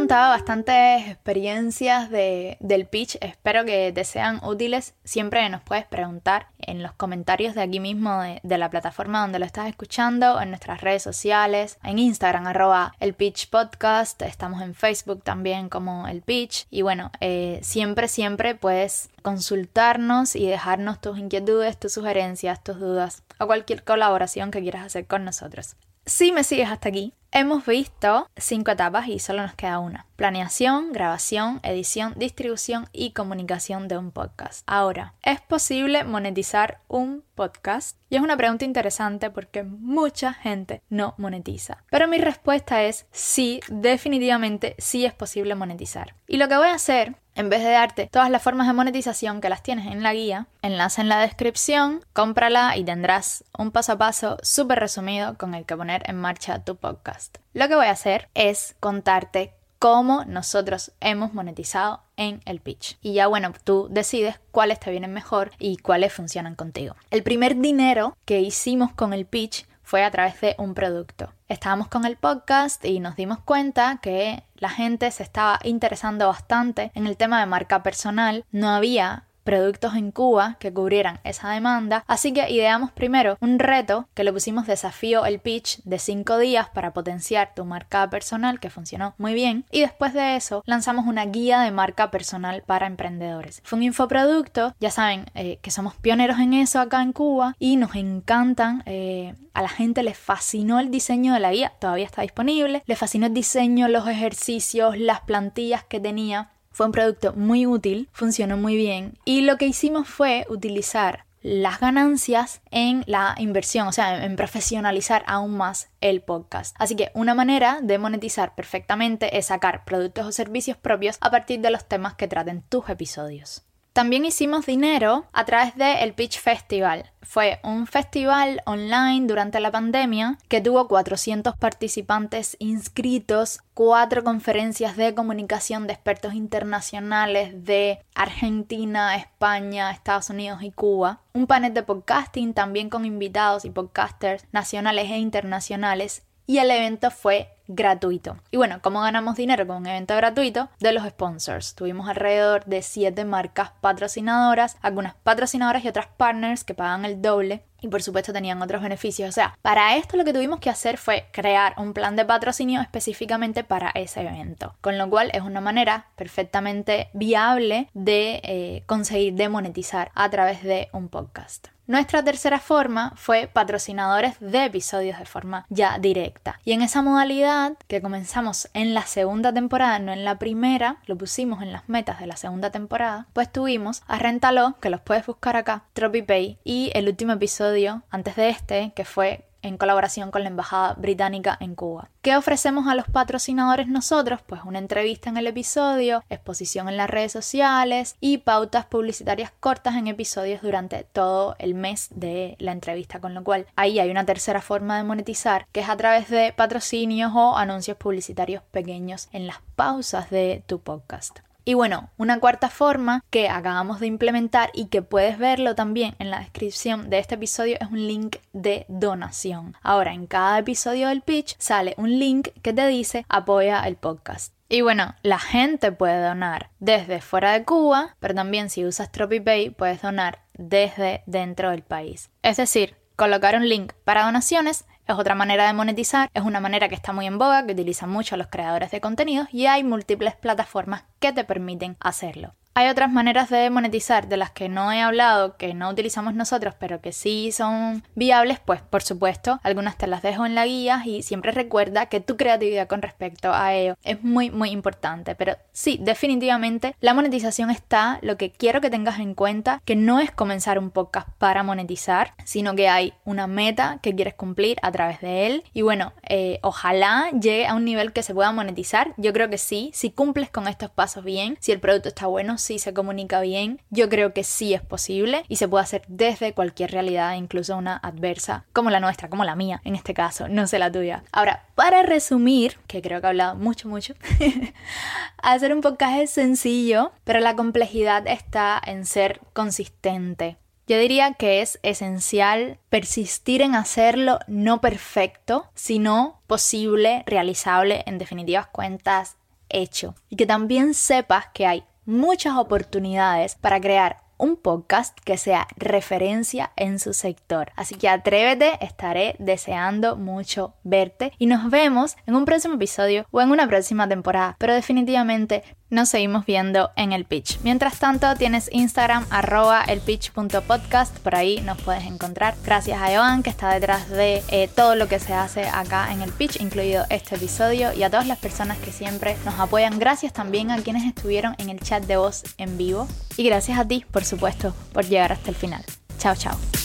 Contado 0.06 0.30
bastantes 0.30 1.08
experiencias 1.08 2.12
de, 2.12 2.58
del 2.60 2.86
pitch. 2.86 3.18
Espero 3.22 3.66
que 3.66 3.92
te 3.92 4.04
sean 4.04 4.40
útiles. 4.44 4.94
Siempre 5.04 5.50
nos 5.50 5.64
puedes 5.64 5.86
preguntar 5.86 6.50
en 6.60 6.84
los 6.84 6.92
comentarios 6.92 7.56
de 7.56 7.64
aquí 7.64 7.80
mismo 7.80 8.22
de, 8.22 8.58
la 8.60 8.70
plataforma 8.70 9.22
donde 9.22 9.40
lo 9.40 9.46
estás 9.46 9.68
escuchando, 9.68 10.40
en 10.40 10.50
nuestras 10.50 10.82
redes 10.82 11.02
sociales, 11.02 11.80
en 11.84 11.98
Instagram, 11.98 12.46
arroba 12.46 12.94
el 13.00 13.16
pitch 13.16 13.50
podcast. 13.50 14.22
Estamos 14.22 14.62
en 14.62 14.76
Facebook 14.76 15.24
también 15.24 15.70
como 15.70 16.08
el 16.08 16.22
pitch. 16.22 16.68
Y 16.70 16.84
bueno, 16.84 17.10
eh, 17.20 17.60
siempre, 17.64 18.08
siempre 18.08 18.54
puedes 18.54 19.10
consultarnos 19.24 20.36
y 20.36 20.46
dejarnos 20.46 21.02
tus 21.02 21.18
inquietudes, 21.18 21.80
tus 21.80 21.94
sugerencias, 21.94 22.64
tus 22.64 22.80
dudas 22.80 23.24
o 23.40 23.48
cualquier 23.48 23.84
colaboración 23.84 24.52
que 24.52 24.62
quieras 24.62 24.86
hacer 24.86 25.08
con 25.08 25.26
nosotros. 25.26 25.78
Si 26.06 26.32
me 26.32 26.44
sigues 26.44 26.70
hasta 26.70 26.90
aquí, 26.90 27.16
hemos 27.36 27.66
visto 27.66 28.30
cinco 28.38 28.72
etapas 28.72 29.10
y 29.10 29.20
solo 29.20 29.42
nos 29.42 29.56
queda 29.56 29.80
una. 29.80 30.06
Planeación, 30.16 30.94
grabación, 30.94 31.60
edición, 31.64 32.14
distribución 32.16 32.88
y 32.94 33.12
comunicación 33.12 33.90
de 33.90 33.98
un 33.98 34.12
podcast. 34.12 34.64
Ahora, 34.68 35.16
¿es 35.22 35.42
posible 35.42 36.06
monetizar 36.06 36.80
un 36.88 37.26
podcast? 37.36 37.98
Y 38.10 38.16
es 38.16 38.22
una 38.22 38.38
pregunta 38.38 38.64
interesante 38.64 39.30
porque 39.32 39.64
mucha 39.64 40.32
gente 40.34 40.82
no 40.90 41.14
monetiza. 41.18 41.84
Pero 41.92 42.08
mi 42.08 42.20
respuesta 42.20 42.84
es 42.84 43.06
sí, 43.12 43.60
definitivamente 43.68 44.76
sí 44.78 45.06
es 45.06 45.14
posible 45.14 45.56
monetizar. 45.56 46.16
Y 46.28 46.38
lo 46.38 46.48
que 46.48 46.56
voy 46.56 46.70
a 46.70 46.76
hacer 46.76 47.18
en 47.36 47.50
vez 47.50 47.62
de 47.64 47.72
darte 47.72 48.08
todas 48.08 48.30
las 48.30 48.42
formas 48.42 48.68
de 48.68 48.74
monetización 48.74 49.42
que 49.42 49.50
las 49.50 49.62
tienes 49.62 49.88
en 49.88 50.02
la 50.02 50.14
guía, 50.14 50.48
enlace 50.62 51.02
en 51.02 51.10
la 51.10 51.20
descripción, 51.20 52.04
cómprala 52.14 52.78
y 52.78 52.86
tendrás 52.86 53.44
un 53.58 53.72
paso 53.72 53.94
a 53.94 53.98
paso 53.98 54.38
súper 54.42 54.80
resumido 54.80 55.38
con 55.38 55.54
el 55.54 55.66
que 55.66 55.76
poner 55.76 56.10
en 56.10 56.16
marcha 56.16 56.64
tu 56.64 56.78
podcast. 56.78 57.25
Lo 57.54 57.68
que 57.68 57.76
voy 57.76 57.88
a 57.88 57.92
hacer 57.92 58.30
es 58.34 58.76
contarte 58.80 59.54
cómo 59.80 60.26
nosotros 60.26 60.94
hemos 61.00 61.34
monetizado 61.34 62.02
en 62.18 62.42
el 62.46 62.60
pitch. 62.60 62.98
Y 63.02 63.14
ya 63.14 63.28
bueno, 63.28 63.54
tú 63.64 63.88
decides 63.92 64.40
cuáles 64.52 64.80
te 64.80 64.92
vienen 64.92 65.14
mejor 65.14 65.52
y 65.60 65.78
cuáles 65.78 66.14
funcionan 66.14 66.56
contigo. 66.56 66.96
El 67.12 67.24
primer 67.24 67.58
dinero 67.58 68.18
que 68.26 68.42
hicimos 68.42 68.92
con 68.94 69.14
el 69.14 69.26
pitch 69.26 69.68
fue 69.84 70.04
a 70.04 70.10
través 70.10 70.42
de 70.42 70.56
un 70.58 70.74
producto. 70.74 71.32
Estábamos 71.48 71.88
con 71.88 72.06
el 72.06 72.18
podcast 72.18 72.84
y 72.84 73.00
nos 73.00 73.16
dimos 73.16 73.40
cuenta 73.40 74.00
que 74.02 74.44
la 74.56 74.70
gente 74.70 75.12
se 75.12 75.22
estaba 75.22 75.60
interesando 75.64 76.28
bastante 76.28 76.92
en 76.96 77.06
el 77.06 77.18
tema 77.18 77.40
de 77.40 77.46
marca 77.46 77.84
personal. 77.84 78.44
No 78.52 78.70
había 78.70 79.26
productos 79.46 79.96
en 79.96 80.12
Cuba 80.12 80.58
que 80.60 80.74
cubrieran 80.74 81.20
esa 81.24 81.52
demanda. 81.52 82.04
Así 82.08 82.34
que 82.34 82.50
ideamos 82.52 82.92
primero 82.92 83.38
un 83.40 83.60
reto 83.60 84.10
que 84.14 84.26
le 84.26 84.34
pusimos 84.34 84.68
desafío 84.68 85.26
el 85.26 85.40
pitch 85.40 85.82
de 85.84 86.00
5 86.00 86.38
días 86.40 86.68
para 86.70 86.92
potenciar 86.92 87.54
tu 87.56 87.64
marca 87.64 88.10
personal 88.10 88.60
que 88.60 88.70
funcionó 88.70 89.14
muy 89.18 89.34
bien. 89.34 89.66
Y 89.72 89.82
después 89.82 90.14
de 90.14 90.36
eso 90.36 90.64
lanzamos 90.66 91.06
una 91.06 91.26
guía 91.26 91.62
de 91.62 91.72
marca 91.72 92.12
personal 92.12 92.64
para 92.66 92.88
emprendedores. 92.88 93.62
Fue 93.64 93.78
un 93.78 93.84
infoproducto, 93.84 94.74
ya 94.80 94.90
saben 94.90 95.26
eh, 95.36 95.60
que 95.62 95.72
somos 95.72 95.96
pioneros 95.96 96.40
en 96.40 96.54
eso 96.54 96.80
acá 96.80 97.02
en 97.02 97.14
Cuba 97.14 97.56
y 97.60 97.78
nos 97.78 97.96
encantan. 97.96 98.84
Eh, 98.88 99.36
a 99.54 99.62
la 99.62 99.70
gente 99.70 100.04
le 100.04 100.14
fascinó 100.14 100.80
el 100.80 100.92
diseño 100.92 101.34
de 101.34 101.40
la 101.40 101.52
guía, 101.52 101.72
todavía 101.80 102.06
está 102.06 102.24
disponible. 102.24 102.84
Le 102.86 102.96
fascinó 102.96 103.28
el 103.28 103.34
diseño, 103.34 103.88
los 103.88 104.08
ejercicios, 104.08 104.98
las 104.98 105.22
plantillas 105.22 105.84
que 105.84 106.00
tenía. 106.00 106.50
Fue 106.76 106.88
un 106.88 106.92
producto 106.92 107.32
muy 107.32 107.66
útil, 107.66 108.10
funcionó 108.12 108.58
muy 108.58 108.76
bien 108.76 109.18
y 109.24 109.40
lo 109.44 109.56
que 109.56 109.66
hicimos 109.66 110.10
fue 110.10 110.46
utilizar 110.50 111.24
las 111.42 111.80
ganancias 111.80 112.60
en 112.70 113.06
la 113.08 113.34
inversión, 113.38 113.88
o 113.88 113.94
sea, 113.94 114.26
en 114.26 114.36
profesionalizar 114.36 115.24
aún 115.26 115.56
más 115.56 115.88
el 116.02 116.22
podcast. 116.22 116.76
Así 116.78 116.98
que 116.98 117.12
una 117.14 117.34
manera 117.34 117.80
de 117.82 117.98
monetizar 117.98 118.56
perfectamente 118.56 119.38
es 119.38 119.46
sacar 119.46 119.86
productos 119.86 120.28
o 120.28 120.32
servicios 120.34 120.76
propios 120.76 121.16
a 121.22 121.32
partir 121.32 121.62
de 121.62 121.70
los 121.70 121.86
temas 121.88 122.16
que 122.16 122.28
traten 122.28 122.62
tus 122.68 122.90
episodios. 122.90 123.65
También 123.96 124.26
hicimos 124.26 124.66
dinero 124.66 125.26
a 125.32 125.46
través 125.46 125.74
del 125.78 126.14
Pitch 126.14 126.42
Festival. 126.42 127.14
Fue 127.22 127.62
un 127.64 127.88
festival 127.88 128.62
online 128.66 129.26
durante 129.26 129.62
la 129.62 129.72
pandemia 129.72 130.38
que 130.50 130.60
tuvo 130.60 130.90
400 130.90 131.56
participantes 131.56 132.58
inscritos, 132.60 133.62
cuatro 133.74 134.26
conferencias 134.26 134.98
de 134.98 135.16
comunicación 135.16 135.88
de 135.88 135.94
expertos 135.94 136.34
internacionales 136.34 137.64
de 137.64 138.04
Argentina, 138.16 139.16
España, 139.16 139.92
Estados 139.92 140.30
Unidos 140.30 140.62
y 140.62 140.72
Cuba, 140.72 141.22
un 141.32 141.48
panel 141.48 141.74
de 141.74 141.84
podcasting 141.84 142.54
también 142.54 142.90
con 142.90 143.06
invitados 143.06 143.64
y 143.64 143.70
podcasters 143.70 144.44
nacionales 144.52 145.10
e 145.10 145.20
internacionales 145.20 146.26
y 146.46 146.60
el 146.60 146.72
evento 146.72 147.12
fue 147.12 147.50
gratuito. 147.68 148.38
Y 148.52 148.58
bueno, 148.58 148.80
¿cómo 148.82 149.02
ganamos 149.02 149.36
dinero 149.36 149.66
con 149.66 149.78
un 149.78 149.88
evento 149.88 150.16
gratuito? 150.16 150.70
De 150.80 150.92
los 150.92 151.08
sponsors. 151.08 151.76
Tuvimos 151.76 152.08
alrededor 152.08 152.66
de 152.66 152.82
7 152.82 153.26
marcas 153.26 153.72
patrocinadoras, 153.82 154.78
algunas 154.82 155.16
patrocinadoras 155.16 155.84
y 155.84 155.88
otras 155.88 156.08
partners 156.18 156.64
que 156.64 156.74
pagan 156.74 157.06
el 157.06 157.22
doble 157.22 157.64
y 157.82 157.88
por 157.88 158.02
supuesto 158.02 158.34
tenían 158.34 158.62
otros 158.62 158.82
beneficios. 158.82 159.30
O 159.30 159.32
sea, 159.32 159.58
para 159.62 159.96
esto 159.98 160.18
lo 160.18 160.26
que 160.26 160.34
tuvimos 160.34 160.60
que 160.60 160.70
hacer 160.70 160.98
fue 160.98 161.28
crear 161.32 161.74
un 161.78 161.94
plan 161.94 162.16
de 162.16 162.26
patrocinio 162.26 162.82
específicamente 162.82 163.64
para 163.64 163.92
ese 163.94 164.22
evento, 164.22 164.76
con 164.82 164.98
lo 164.98 165.10
cual 165.10 165.30
es 165.34 165.42
una 165.42 165.62
manera 165.62 166.08
perfectamente 166.16 167.10
viable 167.14 167.90
de 167.94 168.42
eh, 168.44 168.84
conseguir 168.86 169.34
demonetizar 169.34 170.12
a 170.16 170.30
través 170.30 170.64
de 170.64 170.90
un 170.94 171.10
podcast. 171.10 171.75
Nuestra 171.88 172.24
tercera 172.24 172.60
forma 172.60 173.14
fue 173.16 173.48
patrocinadores 173.52 174.36
de 174.40 174.66
episodios 174.66 175.20
de 175.20 175.26
forma 175.26 175.68
ya 175.70 176.00
directa. 176.00 176.60
Y 176.66 176.72
en 176.72 176.82
esa 176.82 177.04
modalidad 177.04 177.74
que 177.88 178.02
comenzamos 178.02 178.70
en 178.74 178.96
la 178.96 179.04
segunda 179.04 179.54
temporada, 179.54 180.00
no 180.00 180.12
en 180.12 180.26
la 180.26 180.40
primera, 180.40 180.98
lo 181.06 181.16
pusimos 181.16 181.62
en 181.62 181.72
las 181.72 181.88
metas 181.88 182.20
de 182.20 182.26
la 182.26 182.38
segunda 182.38 182.72
temporada, 182.72 183.28
pues 183.34 183.52
tuvimos 183.52 184.02
a 184.08 184.18
Rentalo, 184.18 184.78
que 184.82 184.90
los 184.90 185.02
puedes 185.02 185.28
buscar 185.28 185.58
acá, 185.58 185.84
TropiPay, 185.94 186.58
y 186.64 186.90
el 186.96 187.08
último 187.08 187.34
episodio 187.34 188.02
antes 188.10 188.36
de 188.36 188.50
este, 188.50 188.92
que 188.96 189.06
fue 189.06 189.46
en 189.66 189.78
colaboración 189.78 190.32
con 190.32 190.44
la 190.44 190.50
Embajada 190.50 190.94
Británica 190.94 191.58
en 191.60 191.76
Cuba. 191.76 192.10
¿Qué 192.22 192.36
ofrecemos 192.38 192.88
a 192.88 192.96
los 192.96 193.08
patrocinadores 193.08 193.88
nosotros? 193.88 194.42
Pues 194.46 194.62
una 194.64 194.80
entrevista 194.80 195.30
en 195.30 195.38
el 195.38 195.48
episodio, 195.48 196.24
exposición 196.30 196.88
en 196.88 196.98
las 196.98 197.10
redes 197.10 197.32
sociales 197.32 198.16
y 198.20 198.38
pautas 198.38 198.86
publicitarias 198.86 199.52
cortas 199.60 199.96
en 199.96 200.08
episodios 200.08 200.62
durante 200.62 201.04
todo 201.04 201.56
el 201.58 201.74
mes 201.74 202.10
de 202.12 202.56
la 202.60 202.72
entrevista, 202.72 203.20
con 203.20 203.34
lo 203.34 203.44
cual 203.44 203.66
ahí 203.76 204.00
hay 204.00 204.12
una 204.12 204.26
tercera 204.26 204.62
forma 204.62 204.98
de 204.98 205.04
monetizar, 205.04 205.66
que 205.72 205.80
es 205.80 205.90
a 205.90 205.98
través 205.98 206.30
de 206.30 206.54
patrocinios 206.56 207.32
o 207.36 207.58
anuncios 207.58 207.98
publicitarios 207.98 208.62
pequeños 208.72 209.30
en 209.32 209.48
las 209.48 209.58
pausas 209.76 210.30
de 210.30 210.64
tu 210.68 210.80
podcast. 210.80 211.40
Y 211.68 211.74
bueno, 211.74 212.12
una 212.18 212.40
cuarta 212.40 212.70
forma 212.70 213.24
que 213.32 213.50
acabamos 213.50 214.00
de 214.00 214.06
implementar 214.06 214.70
y 214.76 214.86
que 214.86 215.02
puedes 215.02 215.40
verlo 215.40 215.74
también 215.74 216.16
en 216.20 216.30
la 216.30 216.40
descripción 216.40 217.10
de 217.10 217.18
este 217.18 217.36
episodio 217.36 217.78
es 217.82 217.88
un 217.90 218.08
link 218.08 218.38
de 218.54 218.86
donación. 218.88 219.76
Ahora, 219.82 220.14
en 220.14 220.28
cada 220.28 220.60
episodio 220.60 221.08
del 221.08 221.24
pitch 221.24 221.56
sale 221.58 221.96
un 221.98 222.20
link 222.20 222.50
que 222.62 222.72
te 222.72 222.86
dice 222.88 223.26
apoya 223.30 223.82
el 223.82 223.96
podcast. 223.96 224.54
Y 224.70 224.82
bueno, 224.82 225.16
la 225.24 225.40
gente 225.40 225.92
puede 225.92 226.22
donar 226.22 226.70
desde 226.80 227.20
fuera 227.20 227.54
de 227.54 227.64
Cuba, 227.64 228.16
pero 228.20 228.36
también 228.36 228.70
si 228.70 228.86
usas 228.86 229.12
TropiPay 229.12 229.72
puedes 229.72 230.04
donar 230.04 230.44
desde 230.54 231.24
dentro 231.26 231.72
del 231.72 231.82
país. 231.82 232.30
Es 232.44 232.58
decir, 232.58 232.96
colocar 233.16 233.56
un 233.56 233.68
link 233.68 233.94
para 234.04 234.24
donaciones 234.24 234.86
es 235.08 235.16
otra 235.16 235.36
manera 235.36 235.68
de 235.68 235.74
monetizar, 235.74 236.30
es 236.34 236.44
una 236.44 236.60
manera 236.60 236.90
que 236.90 236.96
está 236.96 237.14
muy 237.14 237.28
en 237.28 237.38
boga, 237.38 237.66
que 237.66 237.74
utilizan 237.74 238.10
mucho 238.10 238.38
los 238.38 238.48
creadores 238.48 238.92
de 238.92 239.02
contenidos 239.02 239.48
y 239.52 239.68
hay 239.68 239.84
múltiples 239.84 240.36
plataformas 240.36 241.04
que 241.20 241.32
te 241.32 241.44
permiten 241.44 241.98
hacerlo. 242.00 242.54
Hay 242.78 242.90
otras 242.90 243.10
maneras 243.10 243.50
de 243.50 243.70
monetizar 243.70 244.28
de 244.28 244.36
las 244.36 244.52
que 244.52 244.68
no 244.68 244.92
he 244.92 245.02
hablado, 245.02 245.56
que 245.56 245.74
no 245.74 245.90
utilizamos 245.90 246.36
nosotros, 246.36 246.76
pero 246.78 247.00
que 247.00 247.14
sí 247.14 247.54
son 247.54 248.04
viables, 248.16 248.60
pues 248.60 248.82
por 248.82 249.02
supuesto, 249.02 249.62
algunas 249.64 249.98
te 249.98 250.08
las 250.08 250.22
dejo 250.22 250.46
en 250.46 250.56
la 250.56 250.66
guía 250.66 251.02
y 251.06 251.24
siempre 251.24 251.54
recuerda 251.54 252.08
que 252.08 252.20
tu 252.20 252.36
creatividad 252.36 252.90
con 252.90 253.02
respecto 253.02 253.54
a 253.54 253.74
ello 253.74 253.96
es 254.04 254.22
muy 254.24 254.52
muy 254.52 254.72
importante. 254.72 255.36
Pero 255.36 255.56
sí, 255.72 256.00
definitivamente 256.02 256.98
la 257.00 257.14
monetización 257.14 257.72
está, 257.72 258.20
lo 258.22 258.36
que 258.36 258.52
quiero 258.52 258.82
que 258.82 258.90
tengas 258.90 259.20
en 259.20 259.36
cuenta, 259.36 259.82
que 259.86 259.96
no 259.96 260.20
es 260.20 260.32
comenzar 260.32 260.78
un 260.78 260.92
podcast 260.92 261.30
para 261.38 261.64
monetizar, 261.64 262.34
sino 262.44 262.76
que 262.76 262.90
hay 262.90 263.14
una 263.24 263.48
meta 263.48 264.00
que 264.02 264.14
quieres 264.14 264.34
cumplir 264.34 264.80
a 264.82 264.92
través 264.92 265.22
de 265.22 265.48
él. 265.48 265.64
Y 265.72 265.82
bueno, 265.82 266.12
eh, 266.28 266.60
ojalá 266.62 267.30
llegue 267.32 267.68
a 267.68 267.74
un 267.74 267.86
nivel 267.86 268.12
que 268.12 268.22
se 268.22 268.34
pueda 268.34 268.52
monetizar. 268.52 269.14
Yo 269.16 269.32
creo 269.32 269.50
que 269.50 269.58
sí, 269.58 269.92
si 269.94 270.12
cumples 270.12 270.50
con 270.50 270.68
estos 270.68 270.90
pasos 270.90 271.24
bien, 271.24 271.58
si 271.62 271.72
el 271.72 271.80
producto 271.80 272.10
está 272.10 272.28
bueno, 272.28 272.58
si 272.66 272.80
se 272.80 272.94
comunica 272.94 273.42
bien, 273.42 273.80
yo 273.92 274.10
creo 274.10 274.34
que 274.34 274.44
sí 274.44 274.74
es 274.74 274.82
posible 274.82 275.46
y 275.48 275.58
se 275.58 275.68
puede 275.68 275.84
hacer 275.84 276.02
desde 276.08 276.54
cualquier 276.54 276.92
realidad, 276.92 277.36
incluso 277.36 277.78
una 277.78 277.96
adversa 277.98 278.66
como 278.74 278.90
la 278.90 279.00
nuestra, 279.00 279.30
como 279.30 279.44
la 279.44 279.56
mía 279.56 279.82
en 279.84 279.96
este 279.96 280.14
caso, 280.14 280.48
no 280.48 280.66
sé 280.66 280.80
la 280.80 280.92
tuya. 280.92 281.24
Ahora, 281.32 281.66
para 281.76 282.02
resumir, 282.02 282.78
que 282.88 283.02
creo 283.02 283.22
que 283.22 283.28
he 283.28 283.30
hablado 283.30 283.56
mucho, 283.56 283.88
mucho, 283.88 284.16
hacer 285.38 285.74
un 285.74 285.82
podcast 285.82 286.28
sencillo, 286.28 287.12
pero 287.24 287.40
la 287.40 287.56
complejidad 287.56 288.28
está 288.28 288.82
en 288.84 289.06
ser 289.06 289.42
consistente. 289.54 290.58
Yo 290.88 291.00
diría 291.00 291.34
que 291.34 291.62
es 291.62 291.80
esencial 291.84 292.80
persistir 292.90 293.62
en 293.62 293.76
hacerlo 293.76 294.40
no 294.48 294.82
perfecto, 294.82 295.70
sino 295.74 296.42
posible, 296.48 297.24
realizable, 297.26 298.04
en 298.06 298.18
definitivas 298.18 298.68
cuentas, 298.68 299.38
hecho. 299.70 300.16
Y 300.30 300.36
que 300.36 300.46
también 300.46 300.94
sepas 300.94 301.48
que 301.54 301.66
hay 301.66 301.84
muchas 302.06 302.56
oportunidades 302.58 303.56
para 303.56 303.82
crear 303.82 304.26
un 304.38 304.58
podcast 304.58 305.18
que 305.24 305.38
sea 305.38 305.68
referencia 305.78 306.72
en 306.76 307.00
su 307.00 307.14
sector. 307.14 307.72
Así 307.76 307.96
que 307.96 308.10
atrévete, 308.10 308.84
estaré 308.84 309.36
deseando 309.40 310.16
mucho 310.16 310.74
verte 310.84 311.32
y 311.38 311.46
nos 311.46 311.70
vemos 311.70 312.16
en 312.26 312.36
un 312.36 312.46
próximo 312.46 312.76
episodio 312.76 313.26
o 313.32 313.42
en 313.42 313.52
una 313.52 313.68
próxima 313.68 314.08
temporada. 314.08 314.56
Pero 314.60 314.74
definitivamente 314.74 315.64
nos 315.90 316.10
seguimos 316.10 316.46
viendo 316.46 316.92
en 316.96 317.12
el 317.12 317.26
pitch. 317.26 317.60
Mientras 317.64 318.00
tanto, 318.00 318.36
tienes 318.36 318.70
Instagram 318.72 319.26
arroba 319.30 319.84
elpitch.podcast, 319.84 321.18
por 321.20 321.36
ahí 321.36 321.62
nos 321.62 321.82
puedes 321.82 322.04
encontrar. 322.06 322.56
Gracias 322.64 323.02
a 323.02 323.08
Joan 323.08 323.44
que 323.44 323.50
está 323.50 323.74
detrás 323.74 324.10
de 324.10 324.44
eh, 324.50 324.70
todo 324.74 324.96
lo 324.96 325.08
que 325.08 325.20
se 325.20 325.34
hace 325.34 325.64
acá 325.68 326.12
en 326.12 326.22
el 326.22 326.32
pitch, 326.32 326.60
incluido 326.60 327.06
este 327.10 327.36
episodio, 327.36 327.94
y 327.94 328.04
a 328.04 328.10
todas 328.10 328.28
las 328.28 328.40
personas 328.40 328.78
que 328.80 328.92
siempre 328.92 329.38
nos 329.46 329.60
apoyan. 329.60 330.00
Gracias 330.00 330.34
también 330.34 330.72
a 330.72 330.82
quienes 330.82 331.06
estuvieron 331.06 331.56
en 331.58 331.70
el 331.70 331.80
chat 331.80 332.04
de 332.04 332.18
voz 332.18 332.44
en 332.58 332.78
vivo. 332.78 333.08
Y 333.38 333.44
gracias 333.44 333.78
a 333.78 333.88
ti, 333.88 334.06
por 334.12 334.26
supuesto, 334.26 334.74
por 334.94 335.06
llegar 335.06 335.32
hasta 335.32 335.50
el 335.50 335.56
final. 335.56 335.84
Chao, 336.18 336.36
chao. 336.36 336.85